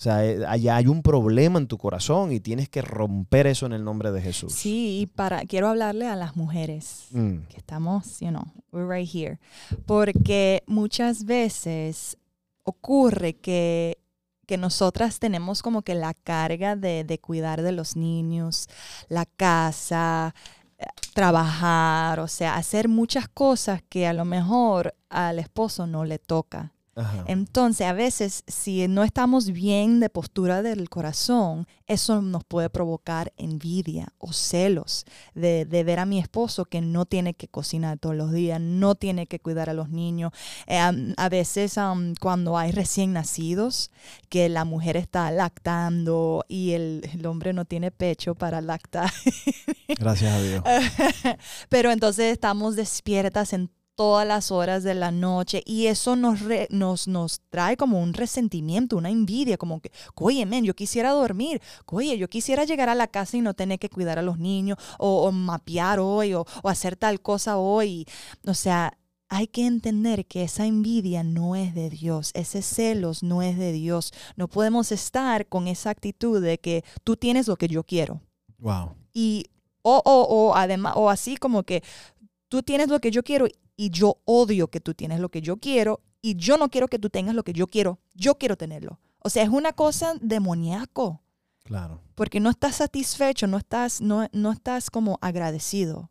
[0.00, 3.66] O sea, eh, allá hay un problema en tu corazón y tienes que romper eso
[3.66, 4.54] en el nombre de Jesús.
[4.54, 7.08] sí, y para, quiero hablarle a las mujeres.
[7.10, 9.38] Mm, que estamos, you know, we're right here.
[9.84, 12.16] Porque muchas veces
[12.62, 13.98] ocurre que,
[14.46, 18.70] que nosotras tenemos como que la carga de, de cuidar de los niños,
[19.10, 20.34] la casa,
[20.78, 26.18] eh, trabajar, o sea, hacer muchas cosas que a lo mejor al esposo no le
[26.18, 26.72] toca.
[27.00, 27.24] Ajá.
[27.26, 33.32] Entonces, a veces, si no estamos bien de postura del corazón, eso nos puede provocar
[33.36, 38.14] envidia o celos de, de ver a mi esposo que no tiene que cocinar todos
[38.14, 40.32] los días, no tiene que cuidar a los niños.
[40.66, 40.78] Eh,
[41.16, 41.76] a veces,
[42.20, 43.90] cuando hay recién nacidos,
[44.28, 49.10] que la mujer está lactando y el, el hombre no tiene pecho para lactar.
[49.98, 50.64] Gracias a Dios.
[51.68, 56.68] Pero entonces estamos despiertas en todas las horas de la noche y eso nos, re-
[56.70, 61.60] nos, nos trae como un resentimiento, una envidia, como que, oye, men, yo quisiera dormir,
[61.84, 64.78] oye, yo quisiera llegar a la casa y no tener que cuidar a los niños
[64.98, 68.06] o, o mapear hoy o, o hacer tal cosa hoy.
[68.46, 68.96] O sea,
[69.28, 73.70] hay que entender que esa envidia no es de Dios, ese celos no es de
[73.72, 74.12] Dios.
[74.34, 78.22] No podemos estar con esa actitud de que tú tienes lo que yo quiero
[78.60, 78.94] Wow.
[79.12, 79.44] y
[79.82, 81.82] o, o, o además o así como que
[82.50, 85.56] tú tienes lo que yo quiero y yo odio que tú tienes lo que yo
[85.56, 89.00] quiero y yo no quiero que tú tengas lo que yo quiero, yo quiero tenerlo.
[89.20, 91.22] O sea, es una cosa demoníaco,
[91.64, 92.02] Claro.
[92.14, 96.10] porque no estás satisfecho, no estás no, no estás como agradecido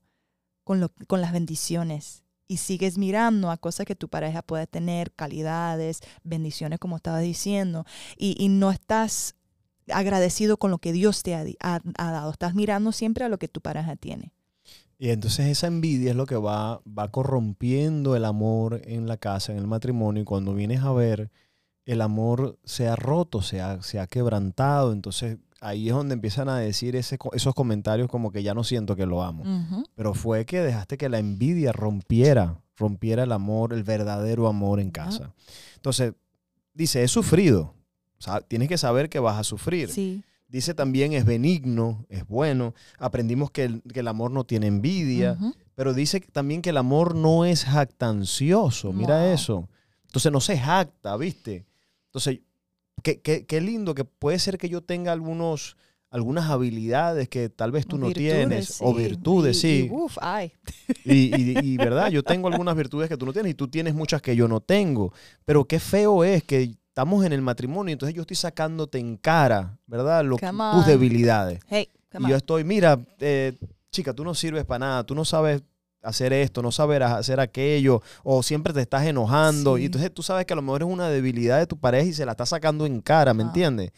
[0.64, 5.12] con lo, con las bendiciones y sigues mirando a cosas que tu pareja puede tener,
[5.14, 7.86] calidades, bendiciones como estaba diciendo,
[8.18, 9.36] y, y no estás
[9.92, 12.32] agradecido con lo que Dios te ha, di- ha- ha dado.
[12.32, 14.34] Estás mirando siempre a lo que tu pareja tiene.
[15.02, 19.54] Y entonces esa envidia es lo que va, va corrompiendo el amor en la casa,
[19.54, 20.24] en el matrimonio.
[20.24, 21.32] Y cuando vienes a ver,
[21.86, 24.92] el amor se ha roto, se ha, se ha quebrantado.
[24.92, 28.98] Entonces ahí es donde empiezan a decir ese esos comentarios como que ya no siento
[28.98, 29.46] que lo amo.
[29.96, 34.92] Pero fue que dejaste que la envidia rompiera, rompiera el amor, el verdadero amor en
[34.92, 35.34] casa.
[35.76, 36.14] Entonces,
[36.74, 37.74] dice, es sufrido.
[38.18, 39.90] O sea, tienes que saber que vas a sufrir.
[39.90, 40.24] Sí.
[40.50, 42.74] Dice también es benigno, es bueno.
[42.98, 45.38] Aprendimos que el, que el amor no tiene envidia,
[45.76, 48.92] pero dice también que el amor no es jactancioso.
[48.94, 49.34] Mira Wow.
[49.34, 49.70] eso.
[50.08, 51.66] Entonces no se jacta, ¿viste?
[52.08, 52.40] Entonces,
[53.04, 55.78] qué, qué- qué lindo que puede ser que yo tenga algunos,
[56.10, 59.86] algunas habilidades que tal vez tú O no virtudes, tienes, o virtudes, Y- sí.
[59.88, 60.52] y, uf, ay.
[61.06, 63.94] Y, y- y, verdad, yo tengo algunas virtudes que tú no tienes y tú tienes
[63.94, 65.14] muchas que yo no tengo.
[65.46, 69.78] Pero qué feo es que estamos en el matrimonio, entonces yo estoy sacándote en cara,
[69.88, 70.24] ¿verdad?
[70.26, 71.62] Lo- tus debilidades.
[71.68, 73.56] Hey, Y yo estoy, mira, eh,
[73.92, 75.62] chica, tú no sirves para nada, tú no sabes
[76.02, 79.76] hacer esto, no sabes hacer aquello, o siempre te estás enojando.
[79.78, 79.84] Sí.
[79.84, 82.14] Y entonces tú sabes que a lo mejor es una debilidad de tu pareja y
[82.14, 83.48] se la está sacando en cara, ¿me Ah.
[83.48, 83.92] entiendes?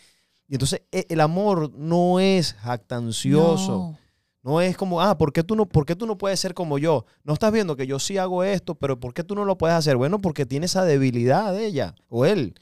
[0.47, 3.71] Y entonces e- el amor no es jactancioso.
[3.71, 3.97] No.
[4.43, 6.79] No es como, ah, ¿por qué, tú no, ¿por qué tú no puedes ser como
[6.79, 7.05] yo?
[7.23, 9.75] No estás viendo que yo sí hago esto, pero ¿por qué tú no lo puedes
[9.75, 9.97] hacer?
[9.97, 12.55] Bueno, porque tiene esa debilidad de ella o él.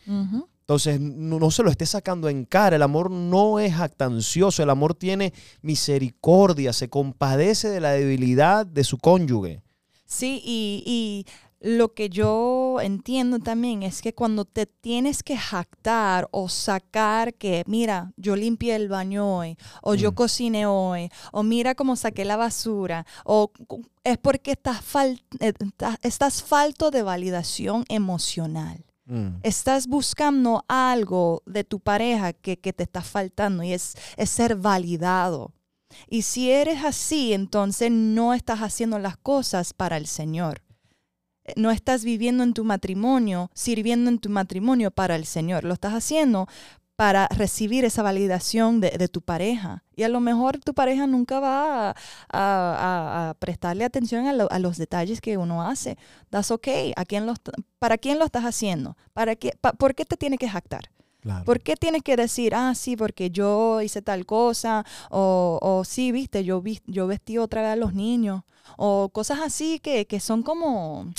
[0.70, 2.76] Entonces, no, no se lo esté sacando en cara.
[2.76, 4.62] El amor no es jactancioso.
[4.62, 9.63] El amor tiene misericordia, se compadece de la debilidad de su cónyuge.
[10.06, 11.26] Sí, y, y
[11.62, 17.63] lo que yo entiendo también es que cuando te tienes que jactar o sacar que,
[17.67, 20.15] mira, yo limpié el baño hoy, o yo Mm.
[20.15, 23.52] cociné hoy, o mira cómo saqué la basura, o
[24.06, 25.54] es porque estás, fal- eh,
[26.02, 28.86] estás falto de validación emocional.
[29.06, 29.39] Mm.
[29.43, 34.56] Estás buscando algo de tu pareja que, que te está faltando y es, es ser
[34.56, 35.52] validado.
[36.08, 40.62] Y si eres así, entonces no estás haciendo las cosas para el Señor.
[41.55, 45.63] No estás viviendo en tu matrimonio, sirviendo en tu matrimonio para el Señor.
[45.63, 46.47] Lo estás haciendo
[46.99, 49.85] para recibir esa validación de, tu pareja.
[49.95, 51.95] Y a lo mejor tu pareja nunca va
[52.29, 55.97] a, prestarle atención a, lo- a los detalles que uno hace.
[56.29, 56.91] That's okay.
[56.97, 57.35] ¿A quién lo
[57.79, 58.97] ¿Para quién lo estás haciendo?
[59.13, 60.89] ¿Para qué, ¿Por qué te tiene que jactar?
[61.21, 61.43] Claro.
[61.43, 64.86] ¿Por qué tienes que decir, ah, sí, porque yo hice tal cosa?
[65.10, 68.43] O, o sí, viste, yo, vi, yo vestí otra vez a los niños.
[68.77, 71.12] O cosas así que, que son como,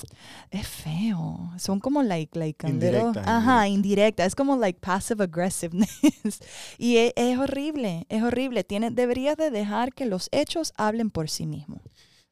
[0.51, 5.25] es feo, son como like, like, a little- Indirectas, ajá, indirecta, es como like passive
[5.25, 5.91] aggressiveness.
[6.79, 8.65] y es, es horrible, es horrible.
[8.65, 11.81] Tienes, deberías de dejar que los hechos hablen por sí mismos.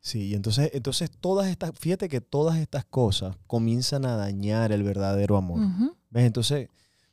[0.00, 4.84] Sí, y entonces, entonces todas estas, fíjate que todas estas cosas comienzan a dañar el
[4.84, 5.60] verdadero amor.
[6.10, 6.24] ¿Ves?
[6.24, 6.68] Entonces,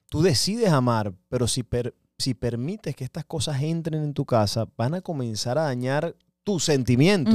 [0.09, 4.67] tú decides amar, pero si, per- si permites que estas cosas entren en tu casa,
[4.77, 7.31] van a comenzar a dañar tu sentimiento.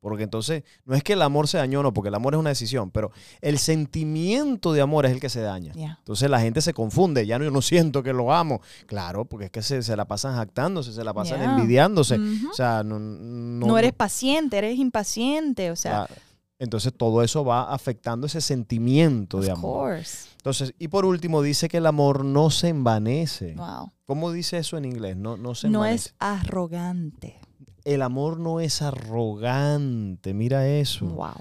[0.00, 2.50] Porque entonces, no es que el amor se dañó, no, porque el amor es una
[2.50, 3.56] decisión, pero el
[3.96, 5.72] sentimiento de amor es el que se daña.
[5.74, 5.96] Yeah.
[5.98, 8.60] Entonces la gente se confunde, ya no, yo no siento que lo amo.
[8.86, 11.54] Claro, porque es que se, se la pasan jactándose, se la pasan Yeah.
[11.54, 12.18] envidiándose.
[12.50, 16.14] O sea, no, no, no, eres paciente, eres impaciente, o sea, Claro.
[16.62, 19.94] Entonces todo eso va afectando ese sentimiento de amor.
[19.96, 20.28] course.
[20.36, 23.54] Entonces, y por último dice que el amor no se envanece.
[23.56, 23.90] Wow.
[24.06, 25.16] ¿Cómo dice eso en inglés?
[25.16, 26.10] No, no se No envanece.
[26.10, 27.40] es arrogante.
[27.84, 31.06] El amor no es arrogante, mira eso.
[31.06, 31.32] Wow.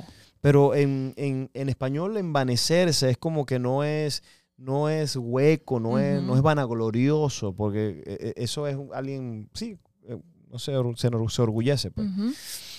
[0.42, 4.24] Pero en, en- en español envanecerse es como que no es,
[4.58, 9.50] no es hueco, no, es, no es vanaglorioso, porque eh, eh, eso es un- alguien,
[9.54, 10.18] sí, eh,
[10.50, 11.92] no sé, se, se orgullece.
[11.92, 12.08] pues.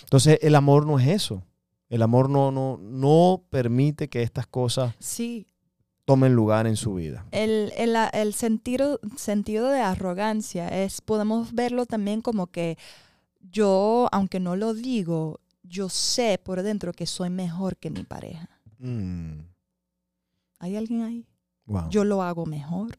[0.03, 1.45] Entonces el amor no es eso.
[1.93, 5.47] El amor no, no, no permite que estas cosas Sí,
[6.07, 7.27] tomen lugar en su vida.
[7.33, 12.79] el, el, el sentido, sentido de arrogancia es, podemos verlo también como que
[13.43, 18.49] yo, aunque no lo digo, yo sé por dentro que soy mejor que mi pareja.
[18.79, 19.41] Mm,
[20.61, 21.27] ¿Hay alguien ahí?
[21.67, 21.91] wow.
[21.91, 22.99] Yo lo hago mejor.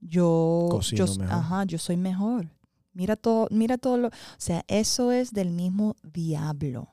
[0.00, 1.34] Yo, Cocino yo, mejor.
[1.34, 2.50] Ajá, yo soy mejor.
[2.92, 6.88] Mira todo, mira todo lo, o sea, eso es del mismo diablo.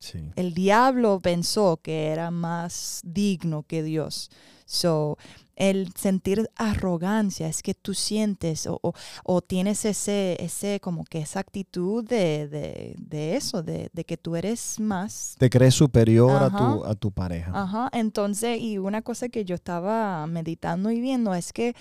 [0.00, 0.32] Sí.
[0.34, 4.30] el diablo pensó que era más digno que Dios.
[4.64, 5.18] So,
[5.56, 11.18] el sentir arrogancia es que tú sientes o, o- o tienes ese, ese, como que
[11.18, 15.34] esa actitud de, de, de eso, de, de que tú eres más.
[15.38, 17.50] Te crees superior a tu, a tu pareja.
[17.54, 21.74] Ajá, entonces, y una cosa que yo estaba meditando y viendo es que,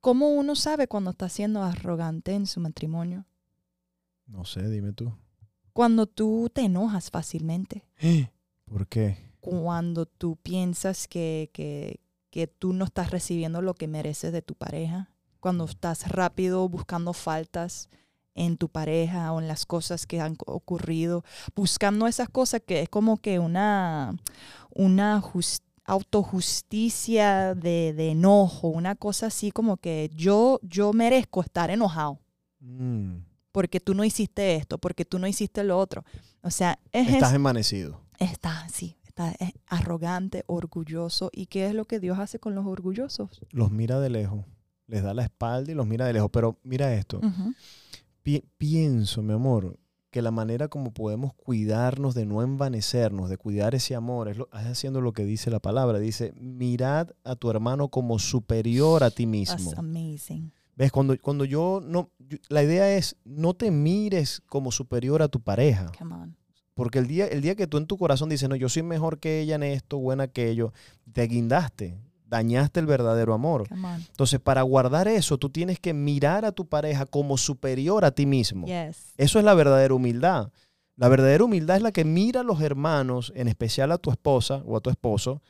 [0.00, 3.26] ¿cómo uno sabe cuando está siendo arrogante en su matrimonio?
[4.28, 5.12] No sé, dime tú.
[5.74, 7.84] Cuando tú te enojas fácilmente.
[8.64, 9.18] ¿Por qué?
[9.40, 14.54] cuando tú piensas que, que, que tú no estás recibiendo lo que mereces de tu
[14.54, 17.90] pareja, cuando estás rápido buscando faltas
[18.34, 22.88] en tu pareja o en las cosas que han ocurrido, buscando esas cosas que es
[22.88, 24.16] como que una,
[24.70, 31.70] una jus- autojusticia de, de enojo, una cosa así como que yo, yo merezco estar
[31.70, 32.18] enojado
[32.60, 33.18] Mm,
[33.54, 36.04] porque tú no hiciste esto, porque tú no hiciste lo otro.
[36.42, 38.00] O sea, es Estás es- envanecido.
[38.18, 41.30] está así, está es arrogante, orgulloso.
[41.32, 43.30] ¿Y qué es lo que Dios hace con los orgullosos?
[43.52, 44.44] Los mira de lejos.
[44.88, 46.30] Les da la espalda y los mira de lejos.
[46.32, 47.20] Pero mira esto.
[48.24, 49.78] Pi- pienso, mi amor,
[50.10, 54.48] que la manera como podemos cuidarnos de no envanecernos, de cuidar ese amor, es, lo-
[54.52, 56.00] es haciendo lo que dice la palabra.
[56.00, 59.56] Dice, mirad a tu hermano como superior a ti mismo.
[59.70, 60.52] That's amazing.
[60.76, 60.90] ¿Ves?
[60.92, 65.40] Cuando, cuando yo no, yo- la idea es no te mires como superior a tu
[65.40, 65.92] pareja.
[65.98, 66.36] Come on.
[66.74, 69.20] Porque el día, el día que tú en tu corazón dices, no, yo soy mejor
[69.20, 70.72] que ella en esto, buena que aquello,
[71.12, 71.96] te guindaste,
[72.26, 73.68] dañaste el verdadero amor.
[73.70, 78.26] Entonces, para guardar eso, tú tienes que mirar a tu pareja como superior a ti
[78.26, 78.66] mismo.
[78.66, 79.12] Yes.
[79.16, 80.50] Eso es la verdadera humildad.
[80.96, 84.62] La verdadera humildad es la que mira a los hermanos, en especial a tu esposa
[84.66, 85.42] o a tu esposo.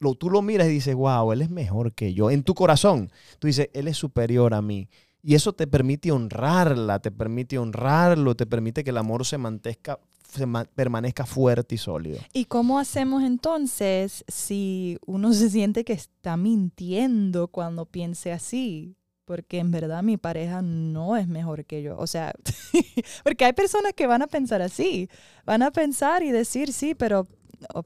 [0.00, 2.30] Lo, tú lo miras y dices, wow, él es mejor que yo.
[2.30, 4.88] En tu corazón, tú dices, él es superior a mí.
[5.22, 9.98] Y eso te permite honrarla, te permite honrarlo, te permite que el amor se mantenga,
[10.26, 12.18] se ma- permanezca fuerte y sólido.
[12.32, 18.96] ¿Y cómo hacemos entonces si uno se siente que está mintiendo cuando piense así?
[19.26, 21.98] Porque en verdad mi pareja no es mejor que yo.
[21.98, 22.32] O sea,
[23.22, 25.10] porque hay personas que van a pensar así.
[25.44, 27.28] Van a pensar y decir, sí, pero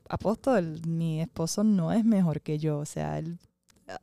[0.09, 2.79] apóstol, mi esposo no es mejor que yo.
[2.79, 3.39] O sea, él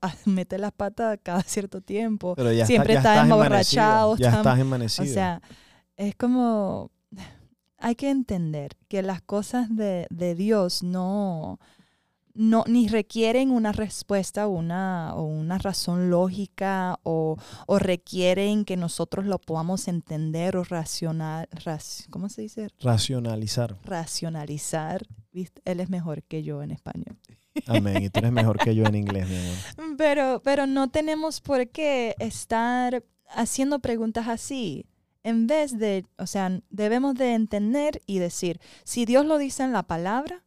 [0.01, 2.35] ah, mete las patas cada cierto tiempo.
[2.35, 4.99] Pero ya Siempre ya está estás emborrachado, Ya está- estás.
[4.99, 5.41] O sea,
[5.97, 6.91] es como,
[7.77, 11.59] hay que entender que las cosas de, de Dios no,
[12.33, 19.25] no, ni requieren una respuesta una, o una razón lógica o, o requieren que nosotros
[19.25, 22.69] lo podamos entender o racional, rac- ¿cómo se dice?
[22.79, 23.77] Racionalizar.
[23.83, 25.05] Racionalizar.
[25.31, 25.61] ¿Viste?
[25.65, 27.17] Él es mejor que yo en español.
[27.67, 28.03] Amén.
[28.03, 29.97] Y tú eres mejor que yo en inglés, mi amor.
[29.97, 34.85] Pero, pero no tenemos por qué estar haciendo preguntas así.
[35.23, 39.71] En vez de, o sea, debemos de entender y decir, si Dios lo dice en
[39.71, 40.43] la palabra,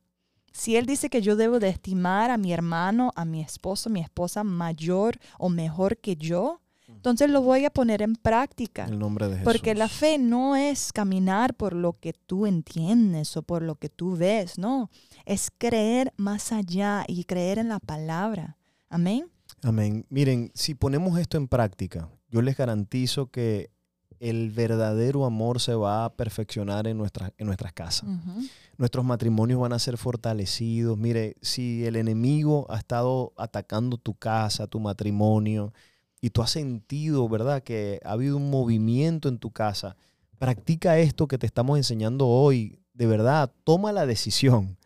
[0.54, 4.00] si Él dice que yo debo de estimar a mi hermano, a mi esposo, mi
[4.00, 8.84] esposa mayor o mejor que yo, entonces lo voy a poner en práctica.
[8.84, 9.44] En el nombre de Jesús.
[9.44, 13.88] Porque la fe no es caminar por lo que tú entiendes o por lo que
[13.88, 14.90] tú ves, no.
[15.24, 18.56] Es creer más allá y creer en la palabra.
[18.88, 19.26] Amén.
[19.62, 20.06] Amén.
[20.08, 23.70] Miren, si ponemos esto en práctica, yo les garantizo que
[24.20, 28.08] el verdadero amor se va a perfeccionar en, nuestras en nuestras casas.
[28.08, 28.46] Ujú.
[28.76, 30.98] Nuestros matrimonios van a ser fortalecidos.
[30.98, 35.72] Mire, si el enemigo ha estado atacando tu casa, tu matrimonio,
[36.20, 39.96] y tú has sentido, ¿verdad?, que ha habido un movimiento en tu casa,
[40.38, 42.78] practica esto que te estamos enseñando hoy.
[42.94, 44.76] De verdad, toma la decisión.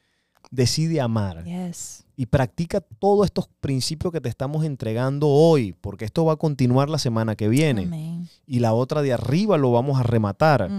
[0.51, 2.07] Decide amar Yes.
[2.17, 6.89] y practica todos estos principios que te estamos entregando hoy, porque esto va a continuar
[6.89, 8.29] la semana que viene Amén.
[8.47, 10.71] y la otra de arriba lo vamos a rematar.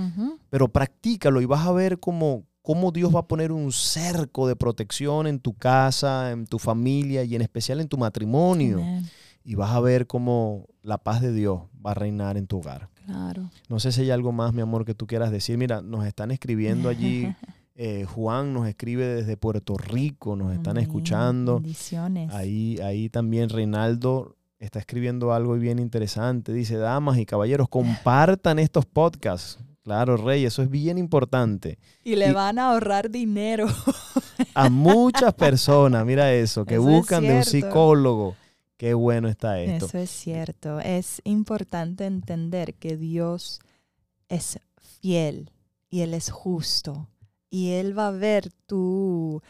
[0.49, 4.55] Pero practícalo y vas a ver cómo, cómo Dios va a poner un cerco de
[4.55, 8.84] protección en tu casa, en tu familia y en especial en tu matrimonio.
[9.43, 12.88] Y vas a ver cómo la paz de Dios va a reinar en tu hogar.
[13.07, 13.49] Claro.
[13.70, 15.57] No sé si hay algo más, mi amor, que tú quieras decir.
[15.57, 17.34] Mira, nos están escribiendo allí.
[17.76, 20.84] eh, Juan nos escribe desde Puerto Rico, nos están Amén.
[20.84, 21.55] escuchando.
[21.55, 22.32] Bendiciones.
[22.32, 26.53] Ahí, ahí también Reinaldo está escribiendo algo bien interesante.
[26.53, 29.57] Dice, damas y caballeros, compartan estos podcasts.
[29.89, 31.79] Claro, Rey, eso es bien importante.
[32.03, 33.65] Y le y- van a ahorrar dinero.
[34.53, 38.35] A muchas personas, mira eso, que Eso es buscan de un psicólogo.
[38.77, 39.87] Qué bueno está esto.
[39.87, 40.79] Eso es cierto.
[40.79, 43.61] Es importante entender que Dios
[44.27, 44.59] es
[45.01, 45.49] fiel
[45.89, 47.09] y Él es justo.
[47.49, 49.41] Y Él va a ver tu,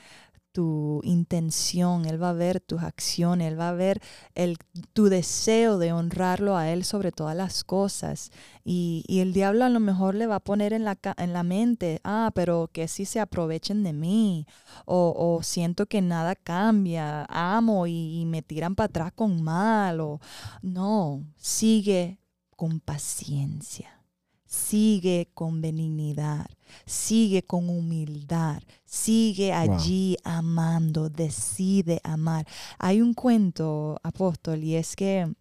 [0.59, 4.01] tu intención, Él va a ver tus acciones, Él va a ver
[4.35, 4.57] el,
[4.91, 8.29] tu deseo de honrarlo a Él sobre todas las cosas.
[8.65, 11.43] Y, y el diablo a lo mejor le va a poner en la, en la
[11.43, 14.47] mente, ah, pero que sí se aprovechen de mí,
[14.85, 20.01] o, o siento que nada cambia, amo y, y me tiran para atrás con mal,
[20.01, 20.19] o
[20.61, 22.19] no, sigue
[22.57, 23.95] con paciencia.
[24.45, 26.47] Sigue con benignidad,
[26.85, 29.75] sigue con humildad, sigue Wow.
[29.75, 32.47] allí amando, decide amar.
[32.77, 35.31] Hay un cuento, apóstol, y es que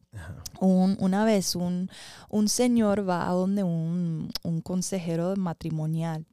[0.60, 1.90] un- una vez un,
[2.28, 6.26] un señor va a donde un, un consejero matrimonial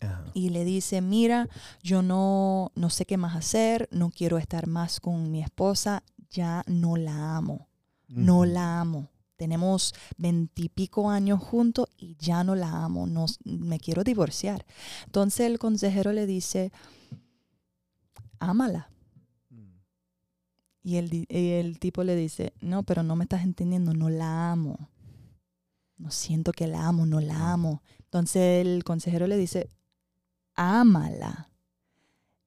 [0.00, 0.24] Ajá.
[0.34, 1.48] y le dice, mira,
[1.82, 6.62] yo no, no sé qué más hacer, no quiero estar más con mi esposa, ya
[6.66, 7.68] no la amo,
[8.08, 9.08] no la amo.
[9.38, 14.66] Tenemos veintipico años juntos y ya no la amo, no, me quiero divorciar.
[15.06, 16.72] Entonces el consejero le dice,
[18.40, 18.90] ámala.
[19.48, 19.78] Mm.
[20.82, 24.50] Y el, y el tipo le dice, no, pero no me estás entendiendo, no la
[24.50, 24.90] amo.
[25.98, 27.84] No siento que la amo, no la amo.
[28.00, 29.70] Entonces el consejero le dice,
[30.56, 31.48] ámala.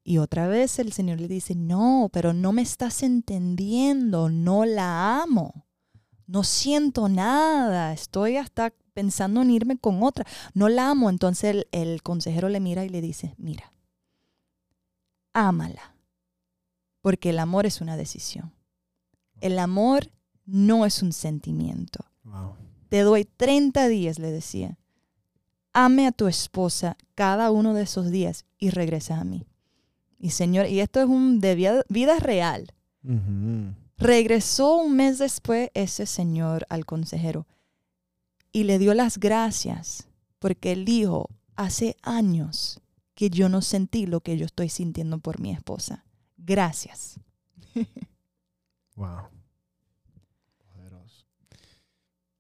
[0.04, 5.22] Y otra vez el Señor le dice, no, pero no me estás entendiendo, no la
[5.22, 5.66] amo.
[6.32, 10.26] No siento nada, estoy hasta pensando en irme con otra.
[10.54, 11.10] No la amo.
[11.10, 13.74] Entonces el, el consejero le mira y le dice, mira,
[15.34, 15.94] ámala.
[17.02, 18.54] Porque el amor es una decisión.
[19.42, 20.10] El amor
[20.46, 22.06] no es un sentimiento.
[22.24, 22.56] Wow.
[22.88, 24.78] Te doy 30 días, le decía.
[25.74, 29.48] Ame a tu esposa cada uno de esos días y regresas a mí.
[30.18, 32.74] Y señor, y esto es un de vida, vida real.
[34.02, 37.46] Regresó un mes después ese señor al consejero
[38.52, 40.08] y le dio las gracias
[40.40, 42.82] porque él dijo, hace años
[43.14, 46.06] que yo no sentí lo que yo estoy sintiendo por mi esposa.
[46.38, 47.20] Gracias.
[48.96, 49.30] Wow.
[50.58, 51.26] Poderoso.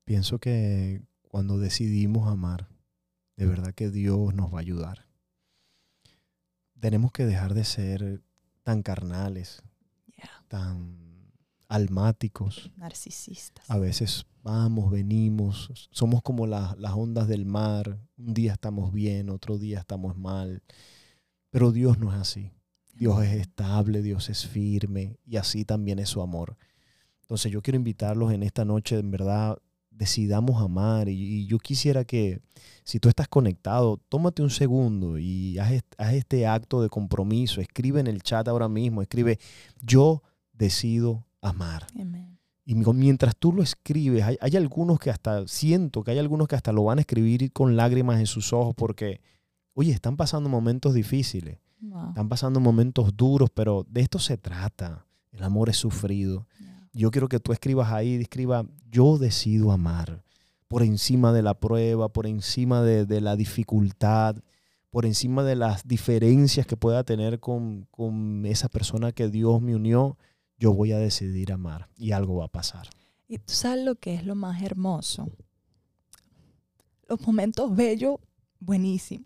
[0.03, 2.67] Pienso que cuando decidimos amar,
[3.37, 5.07] de verdad que Dios nos va a ayudar.
[6.79, 8.21] Tenemos que dejar de ser
[8.63, 9.63] tan carnales,
[10.17, 10.43] Yeah.
[10.49, 11.10] tan
[11.71, 12.69] almáticos.
[12.75, 13.69] Narcisistas.
[13.69, 17.97] A veces vamos, venimos, somos como la- las ondas del mar.
[18.17, 20.61] Un día estamos bien, otro día estamos mal.
[21.49, 22.51] Pero Dios no es así.
[22.93, 26.57] Dios es estable, Dios es firme y así también es su amor.
[27.21, 29.57] Entonces yo quiero invitarlos en esta noche, en verdad,
[29.89, 32.41] decidamos amar y, y yo quisiera que
[32.83, 37.99] si tú estás conectado, tómate un segundo y haz, haz este acto de compromiso, escribe
[38.01, 39.39] en el chat ahora mismo, escribe,
[39.81, 40.21] yo
[40.53, 41.87] decido amar.
[41.99, 42.37] Amén.
[42.65, 46.47] Y mi- mientras tú lo escribes, hay, hay algunos que hasta, siento que hay algunos
[46.47, 49.19] que hasta lo van a escribir con lágrimas en sus ojos porque,
[49.73, 51.57] oye, están pasando momentos difíciles.
[51.79, 52.09] Wow.
[52.09, 55.05] Están pasando momentos duros, pero de esto se trata.
[55.31, 56.45] El amor es sufrido.
[56.59, 56.89] Yeah.
[56.93, 60.23] Yo quiero que tú escribas ahí, escriba, yo decido amar.
[60.67, 64.35] Por encima de la prueba, por encima de, de la dificultad,
[64.91, 69.75] por encima de las diferencias que pueda tener con, con esa persona que Dios me
[69.75, 70.17] unió,
[70.61, 72.87] yo voy a decidir amar y algo va a pasar.
[73.27, 75.27] Y tú sabes lo que es lo más hermoso.
[77.07, 78.17] Los momentos bellos,
[78.59, 79.25] buenísimo.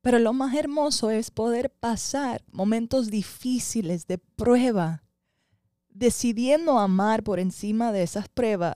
[0.00, 5.04] Pero lo más hermoso es poder pasar momentos difíciles de prueba,
[5.90, 8.74] decidiendo amar por encima de esas pruebas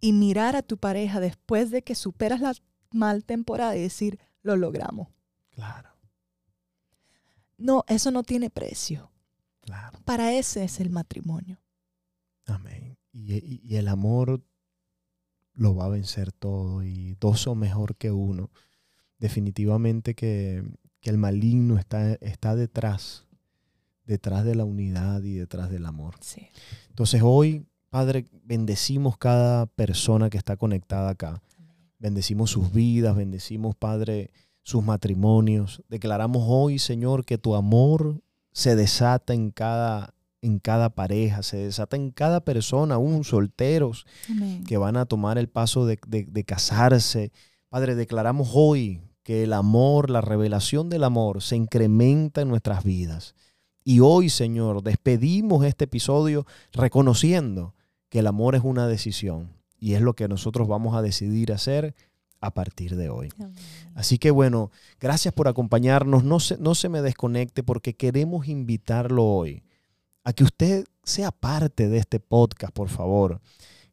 [0.00, 2.54] y mirar a tu pareja después de que superas la
[2.90, 5.08] mal temporada y decir, lo logramos.
[5.50, 5.90] Claro,
[7.56, 9.13] No, eso no tiene precio.
[9.64, 9.98] Claro.
[10.04, 11.58] Para ese es el matrimonio.
[12.46, 12.96] Amén.
[13.12, 14.42] Y, y- y el amor
[15.54, 18.50] lo va a vencer todo y dos son mejor que uno.
[19.18, 20.64] Definitivamente que,
[21.00, 23.24] que el maligno está, está detrás,
[24.04, 26.16] detrás de la unidad y detrás del amor.
[26.20, 26.48] Sí.
[26.88, 31.40] Entonces hoy, Padre, bendecimos cada persona que está conectada acá.
[32.00, 34.30] Bendecimos sus vidas, bendecimos, Padre,
[34.62, 35.82] sus matrimonios.
[35.88, 38.20] Declaramos hoy, Señor, que tu amor
[38.54, 44.64] se desata en cada, en cada pareja, se desata en cada persona, aún solteros Amén.
[44.64, 47.32] que van a tomar el paso de, de- de casarse.
[47.68, 53.34] Padre, declaramos hoy que el amor, la revelación del amor se incrementa en nuestras vidas.
[53.82, 57.74] Y hoy, Señor, despedimos este episodio reconociendo
[58.08, 61.94] que el amor es una decisión y es lo que nosotros vamos a decidir hacer
[62.46, 63.30] a partir de hoy.
[63.94, 64.70] Así que bueno,
[65.00, 66.24] gracias por acompañarnos.
[66.24, 69.62] No se, no se me desconecte porque queremos invitarlo hoy
[70.24, 73.40] a que usted sea parte de este podcast, por favor.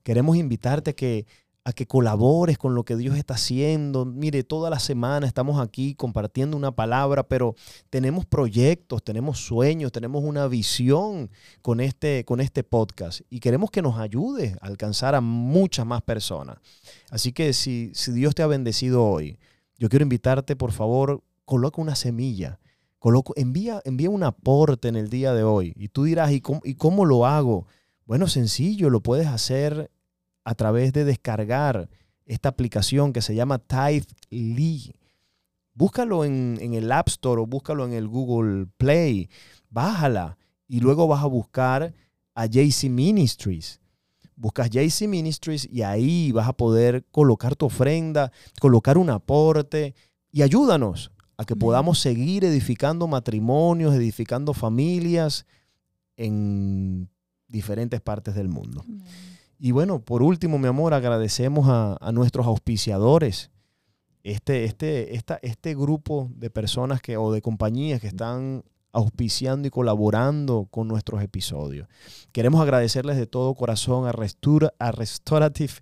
[0.04, 1.26] Queremos invitarte a que,
[1.64, 4.06] a que colabores con lo que Dios está haciendo.
[4.06, 7.56] Mire, toda la semana estamos aquí compartiendo una palabra, pero
[7.90, 11.30] tenemos proyectos, tenemos sueños, tenemos una visión
[11.62, 16.02] con este, con este podcast y queremos que nos ayude a alcanzar a muchas más
[16.02, 16.58] personas.
[17.12, 19.38] Así que si, si Dios te ha bendecido hoy,
[19.78, 22.60] yo quiero invitarte, por favor, coloca una semilla.
[22.98, 25.74] Coloco, envía, envía un aporte en el día de hoy.
[25.76, 27.66] Y tú dirás, ¿y cómo, ¿y cómo lo hago?
[28.06, 29.90] Bueno, sencillo, lo puedes hacer
[30.44, 31.90] a través de descargar
[32.26, 34.94] esta aplicación que se llama Tithely.
[35.74, 39.30] Búscalo en, en el App Store o búscalo en el Google Play.
[39.70, 40.38] Bájala
[40.68, 41.94] y luego vas a buscar
[42.34, 43.80] a JC Ministries.
[44.36, 49.94] Buscas JC Ministries y ahí vas a poder colocar tu ofrenda, colocar un aporte
[50.32, 55.46] y ayúdanos a que podamos seguir edificando matrimonios, edificando familias
[56.16, 57.10] en
[57.48, 58.84] diferentes partes del mundo.
[58.88, 59.04] Amén.
[59.64, 63.52] Y bueno, por último, mi amor, agradecemos a, nuestros auspiciadores.
[64.24, 69.72] Este, este, esta, este grupo de personas que, o de compañías que están auspiciando y
[69.72, 71.88] colaborando con nuestros episodios.
[72.32, 75.74] Queremos agradecerles de todo corazón a, Restura- a Restorative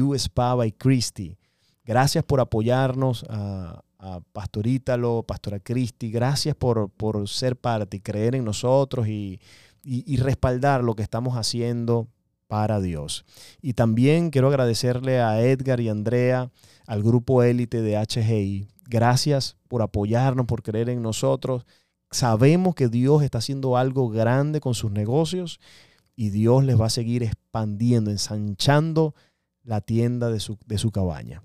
[0.00, 1.36] U Spa by Christie.
[1.84, 6.12] Gracias por apoyarnos, a, a Pastor Ítalo, Pastora Cristi.
[6.12, 9.40] Gracias por, por ser parte y creer en nosotros y-
[9.82, 12.08] y respaldar lo que estamos haciendo
[12.46, 13.24] para Dios.
[13.60, 16.50] Y también quiero agradecerle a Edgar y Andrea,
[16.86, 18.68] al grupo élite de HGI.
[18.88, 21.66] Gracias por apoyarnos, por creer en nosotros.
[22.10, 25.60] Sabemos que Dios está haciendo algo grande con sus negocios
[26.14, 29.14] y Dios les va a seguir expandiendo, ensanchando
[29.64, 31.42] la tienda de su, de su cabaña.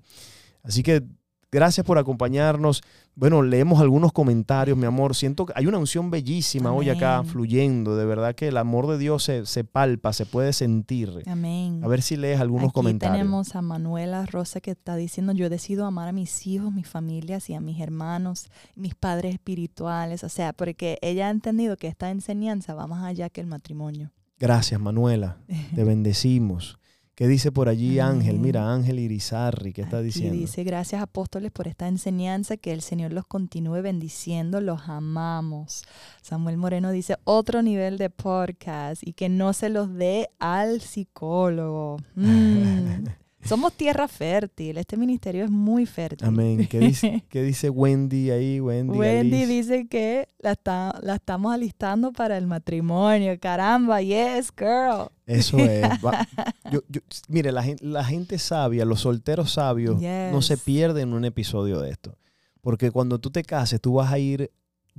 [0.64, 1.04] Así que
[1.52, 2.82] gracias por acompañarnos.
[3.14, 5.16] Bueno, leemos algunos comentarios, mi amor.
[5.16, 7.98] Siento que hay una unción bellísima hoy acá fluyendo.
[7.98, 11.12] De verdad que el amor de Dios se, se palpa, se puede sentir.
[11.28, 11.82] Amén.
[11.84, 13.18] A ver si lees algunos Aquí comentarios.
[13.18, 17.50] tenemos a Manuela Rosa que está diciendo, yo decido amar a mis hijos, mis familias
[17.50, 20.24] y a mis hermanos, mis padres espirituales.
[20.24, 24.12] O sea, porque ella ha entendido que esta enseñanza va más allá que el matrimonio.
[24.40, 25.38] Gracias, Manuela.
[25.76, 26.80] Te bendecimos.
[27.22, 28.40] ¿Qué dice por allí Ángel?
[28.40, 30.40] Mira, Ángel Irizarri, ¿qué está Aquí diciendo?
[30.40, 35.84] dice, gracias apóstoles por esta enseñanza, que el Señor los continúe bendiciendo, los amamos.
[36.24, 41.98] Samuel Moreno dice, otro nivel de podcast y que no se los dé al psicólogo.
[42.16, 43.21] Mm.
[43.44, 46.28] Somos tierra fértil, este ministerio es muy fértil.
[46.28, 46.68] Amén.
[46.70, 48.60] ¿Qué dice, qué dice Wendy ahí?
[48.60, 49.48] Wendy, Wendy Alice?
[49.54, 53.38] dice que la, está, la estamos alistando para el matrimonio.
[53.40, 55.10] Caramba, yes, girl.
[55.26, 55.82] Eso es.
[56.04, 56.28] Va-
[56.72, 61.26] yo- yo- mire, la gente, la gente sabia, los solteros sabios, no se pierden un
[61.26, 62.18] episodio de esto.
[62.62, 64.52] Porque cuando tú te cases, tú vas a ir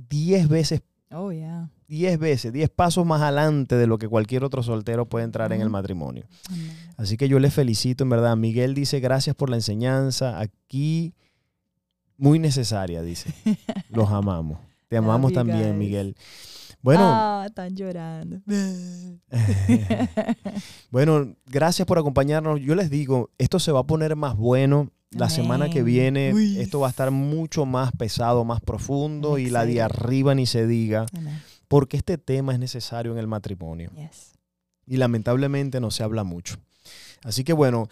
[0.09, 0.81] 10 veces,
[1.13, 1.69] Oh, yeah.
[1.87, 5.61] 10 veces, 10 pasos más adelante de lo que cualquier otro soltero puede entrar en
[5.61, 6.25] el matrimonio.
[6.97, 8.35] Así que yo les felicito, en verdad.
[8.35, 10.39] Miguel dice, gracias por la enseñanza.
[10.39, 11.13] Aquí,
[12.17, 13.31] muy necesaria, dice.
[13.89, 14.57] Los amamos.
[14.87, 15.77] Te amamos también.
[15.77, 16.15] Miguel.
[16.81, 18.41] Bueno, Ah, están llorando.
[20.91, 22.59] bueno, gracias por acompañarnos.
[22.59, 24.89] Yo les digo, esto se va a poner más bueno.
[25.15, 26.59] La semana que viene, Uy.
[26.59, 30.65] esto va a estar mucho más pesado, más profundo y la de arriba ni se
[30.67, 31.41] diga, Amén.
[31.67, 33.91] porque este tema es necesario en el matrimonio.
[33.95, 34.33] Yes.
[34.85, 36.57] y lamentablemente no se habla mucho.
[37.23, 37.87] Así que bueno,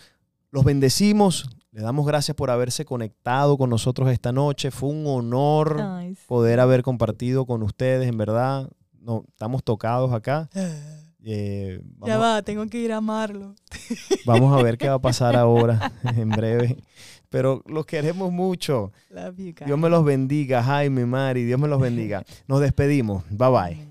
[0.52, 4.72] los bendecimos, le damos gracias por haberse conectado con nosotros esta noche.
[4.72, 6.22] Fue un honor Nice.
[6.28, 8.70] poder haber compartido con ustedes, en verdad.
[9.00, 10.50] No, estamos tocados acá.
[11.24, 13.56] Eh, Ya va, tengo que ir a amarlo.
[14.26, 16.78] vamos a ver qué va a pasar ahora, en breve.
[17.30, 18.92] Pero los queremos mucho.
[19.38, 19.54] You.
[19.66, 22.24] Dios me los bendiga, Jaime, Mari, Dios me los bendiga.
[22.48, 23.24] Nos despedimos.
[23.30, 23.91] Bye bye.